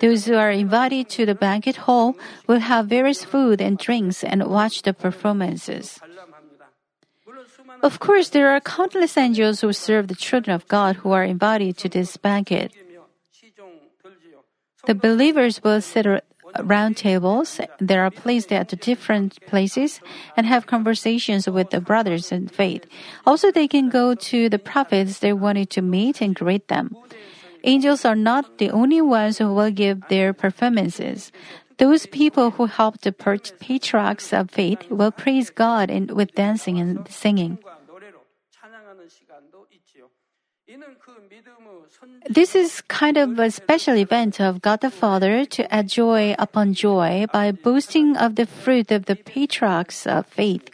Those 0.00 0.26
who 0.26 0.34
are 0.34 0.50
invited 0.50 1.08
to 1.10 1.26
the 1.26 1.34
banquet 1.34 1.76
hall 1.88 2.16
will 2.46 2.60
have 2.60 2.86
various 2.86 3.24
food 3.24 3.60
and 3.60 3.78
drinks 3.78 4.22
and 4.22 4.46
watch 4.46 4.82
the 4.82 4.94
performances. 4.94 5.98
Of 7.82 8.00
course, 8.00 8.30
there 8.30 8.50
are 8.50 8.60
countless 8.60 9.16
angels 9.16 9.60
who 9.60 9.72
serve 9.72 10.08
the 10.08 10.14
children 10.14 10.54
of 10.54 10.66
God 10.68 10.96
who 10.96 11.12
are 11.12 11.24
invited 11.24 11.76
to 11.78 11.88
this 11.88 12.16
banquet. 12.16 12.72
The 14.86 14.94
believers 14.94 15.62
will 15.62 15.80
sit 15.80 16.06
around 16.56 16.96
tables 16.96 17.60
that 17.78 17.98
are 17.98 18.10
placed 18.10 18.52
at 18.52 18.68
different 18.80 19.38
places 19.46 20.00
and 20.36 20.46
have 20.46 20.66
conversations 20.66 21.48
with 21.48 21.70
the 21.70 21.80
brothers 21.80 22.32
in 22.32 22.48
faith. 22.48 22.86
Also, 23.26 23.52
they 23.52 23.68
can 23.68 23.90
go 23.90 24.14
to 24.14 24.48
the 24.48 24.58
prophets 24.58 25.18
they 25.18 25.32
wanted 25.32 25.70
to 25.70 25.82
meet 25.82 26.20
and 26.20 26.34
greet 26.34 26.68
them. 26.68 26.96
Angels 27.68 28.06
are 28.08 28.16
not 28.16 28.56
the 28.56 28.70
only 28.70 29.02
ones 29.02 29.36
who 29.36 29.52
will 29.52 29.70
give 29.70 30.00
their 30.08 30.32
performances. 30.32 31.30
Those 31.76 32.06
people 32.06 32.56
who 32.56 32.64
help 32.64 33.04
the 33.04 33.12
patriarchs 33.12 34.32
of 34.32 34.50
faith 34.50 34.88
will 34.88 35.12
praise 35.12 35.50
God 35.50 35.92
with 36.10 36.32
dancing 36.32 36.80
and 36.80 37.04
singing. 37.12 37.58
This 42.28 42.54
is 42.56 42.80
kind 42.88 43.16
of 43.16 43.38
a 43.38 43.50
special 43.50 43.96
event 43.96 44.40
of 44.40 44.62
God 44.62 44.80
the 44.80 44.90
Father 44.90 45.44
to 45.44 45.68
add 45.68 45.88
joy 45.88 46.34
upon 46.38 46.72
joy 46.72 47.26
by 47.32 47.52
boasting 47.52 48.16
of 48.16 48.36
the 48.36 48.46
fruit 48.46 48.90
of 48.90 49.04
the 49.04 49.16
patriarchs 49.16 50.06
of 50.06 50.24
faith. 50.26 50.72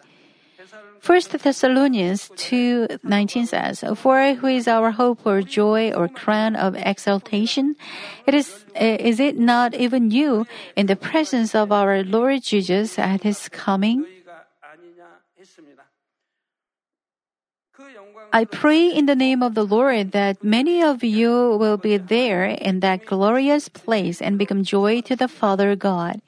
First 1.04 1.36
Thessalonians 1.36 2.32
2:19 2.40 3.44
says, 3.44 3.84
"For 3.92 4.40
who 4.40 4.48
is 4.48 4.64
our 4.64 4.96
hope 4.96 5.28
or 5.28 5.44
joy 5.44 5.92
or 5.92 6.08
crown 6.08 6.56
of 6.56 6.72
exaltation? 6.80 7.76
It 8.24 8.32
is 8.32 8.64
eh, 8.72 8.96
is 8.96 9.20
it 9.20 9.36
not 9.36 9.76
even 9.76 10.08
you 10.08 10.48
in 10.72 10.88
the 10.88 10.96
presence 10.96 11.52
of 11.52 11.68
our 11.68 12.00
Lord 12.00 12.40
Jesus 12.40 12.96
at 12.96 13.20
his 13.20 13.52
coming?" 13.52 14.08
I 18.32 18.48
pray 18.48 18.88
in 18.88 19.04
the 19.04 19.14
name 19.14 19.44
of 19.44 19.52
the 19.52 19.68
Lord 19.68 20.16
that 20.16 20.40
many 20.40 20.80
of 20.80 21.04
you 21.04 21.60
will 21.60 21.76
be 21.76 22.00
there 22.00 22.48
in 22.48 22.80
that 22.80 23.04
glorious 23.04 23.68
place 23.68 24.24
and 24.24 24.40
become 24.40 24.64
joy 24.64 25.04
to 25.04 25.14
the 25.14 25.28
Father 25.28 25.76
God. 25.76 26.24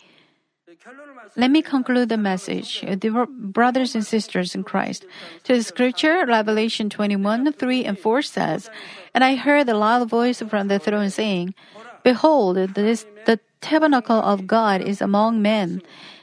Let 1.37 1.51
me 1.51 1.61
conclude 1.61 2.09
the 2.09 2.17
message. 2.17 2.81
Dear 2.81 3.27
brothers 3.27 3.95
and 3.95 4.07
sisters 4.07 4.55
in 4.55 4.65
Christ. 4.65 5.05
To 5.45 5.55
the 5.55 5.63
scripture, 5.63 6.25
Revelation 6.25 6.89
21, 6.89 7.53
3 7.53 7.85
and 7.85 7.99
4 7.99 8.23
says, 8.23 8.71
And 9.13 9.23
I 9.23 9.37
heard 9.37 9.69
a 9.69 9.77
loud 9.77 10.09
voice 10.09 10.41
from 10.41 10.69
the 10.69 10.79
throne 10.79 11.11
saying, 11.11 11.55
Behold, 12.03 12.57
this, 12.73 13.05
the 13.27 13.39
tabernacle 13.61 14.17
of 14.17 14.47
God 14.47 14.81
is 14.81 15.03
among 15.03 15.43
men, 15.43 15.83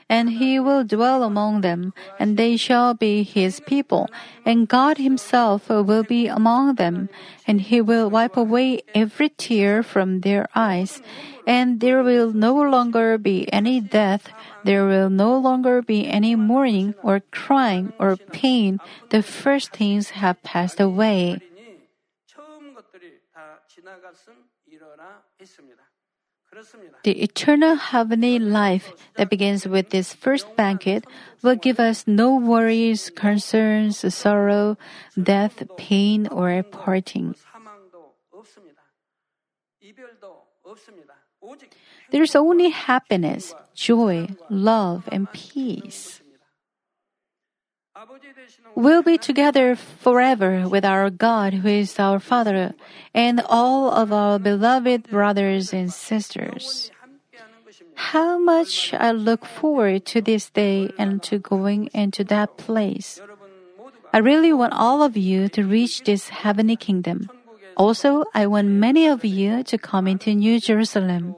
and 0.10 0.32
he 0.32 0.60
will 0.60 0.84
dwell 0.84 1.24
among 1.24 1.62
them, 1.62 1.94
and 2.20 2.38
they 2.38 2.58
shall 2.58 2.94
be 2.94 3.22
his 3.24 3.60
people, 3.60 4.10
and 4.46 4.68
God 4.68 4.98
himself 4.98 5.70
will 5.70 6.04
be 6.04 6.28
among 6.28 6.76
them, 6.76 7.10
and 7.46 7.62
he 7.62 7.82
will 7.82 8.10
wipe 8.10 8.38
away 8.38 8.82
every 8.96 9.30
tear 9.30 9.84
from 9.84 10.22
their 10.22 10.48
eyes, 10.56 11.02
and 11.46 11.80
there 11.80 12.04
will 12.04 12.32
no 12.32 12.56
longer 12.56 13.18
be 13.18 13.52
any 13.52 13.80
death, 13.80 14.30
there 14.64 14.86
will 14.86 15.10
no 15.10 15.38
longer 15.38 15.82
be 15.82 16.08
any 16.08 16.36
mourning 16.36 16.96
or 17.04 17.22
crying 17.32 17.94
or 18.00 18.16
pain. 18.16 18.80
The 19.10 19.22
first 19.22 19.72
things 19.72 20.12
have 20.12 20.42
passed 20.44 20.80
away. 20.80 21.42
The 27.04 27.24
eternal 27.24 27.76
heavenly 27.76 28.40
life 28.40 28.94
that 29.16 29.30
begins 29.30 29.68
with 29.68 29.90
this 29.90 30.14
first 30.14 30.56
banquet 30.56 31.06
will 31.42 31.56
give 31.56 31.80
us 31.80 32.06
no 32.08 32.36
worries, 32.38 33.10
concerns, 33.10 34.06
sorrow, 34.14 34.78
death, 35.18 35.64
pain, 35.78 36.28
or 36.28 36.62
parting. 36.64 37.36
There 42.12 42.24
is 42.24 42.36
only 42.36 42.70
happiness, 42.70 43.54
joy, 43.74 44.30
love, 44.50 45.10
and 45.12 45.32
peace. 45.32 46.22
We'll 48.76 49.04
be 49.04 49.18
together 49.18 49.76
forever 49.76 50.68
with 50.68 50.84
our 50.86 51.10
God, 51.10 51.54
who 51.54 51.68
is 51.68 52.00
our 52.00 52.20
Father, 52.20 52.74
and 53.14 53.42
all 53.48 53.92
of 53.92 54.12
our 54.12 54.40
beloved 54.40 55.10
brothers 55.10 55.74
and 55.74 55.94
sisters. 55.94 56.92
How 57.96 58.38
much 58.38 58.94
I 58.94 59.12
look 59.12 59.46
forward 59.46 60.06
to 60.08 60.22
this 60.22 60.50
day 60.50 60.92
and 60.98 61.22
to 61.24 61.38
going 61.38 61.90
into 61.94 62.24
that 62.26 62.58
place. 62.58 63.22
I 64.12 64.18
really 64.18 64.54
want 64.54 64.74
all 64.74 65.02
of 65.02 65.18
you 65.18 65.48
to 65.50 65.64
reach 65.64 66.04
this 66.04 66.30
heavenly 66.30 66.76
kingdom. 66.76 67.30
Also, 67.78 68.26
I 68.34 68.48
want 68.48 68.68
many 68.68 69.08
of 69.08 69.26
you 69.26 69.64
to 69.64 69.78
come 69.78 70.08
into 70.08 70.34
New 70.34 70.60
Jerusalem. 70.60 71.36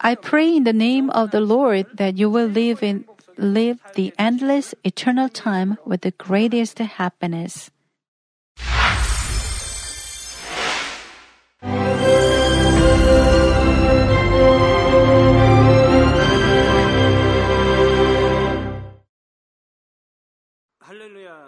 I 0.00 0.14
pray 0.14 0.56
in 0.56 0.64
the 0.64 0.72
name 0.72 1.10
of 1.10 1.30
the 1.30 1.40
Lord 1.40 1.86
that 1.94 2.18
you 2.18 2.28
will 2.28 2.48
live 2.48 2.82
in 2.82 3.04
live 3.38 3.80
the 3.94 4.12
endless 4.18 4.74
eternal 4.84 5.28
time 5.28 5.76
with 5.84 6.00
the 6.02 6.10
greatest 6.12 6.78
happiness. 6.78 7.70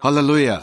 Hallelujah. 0.00 0.62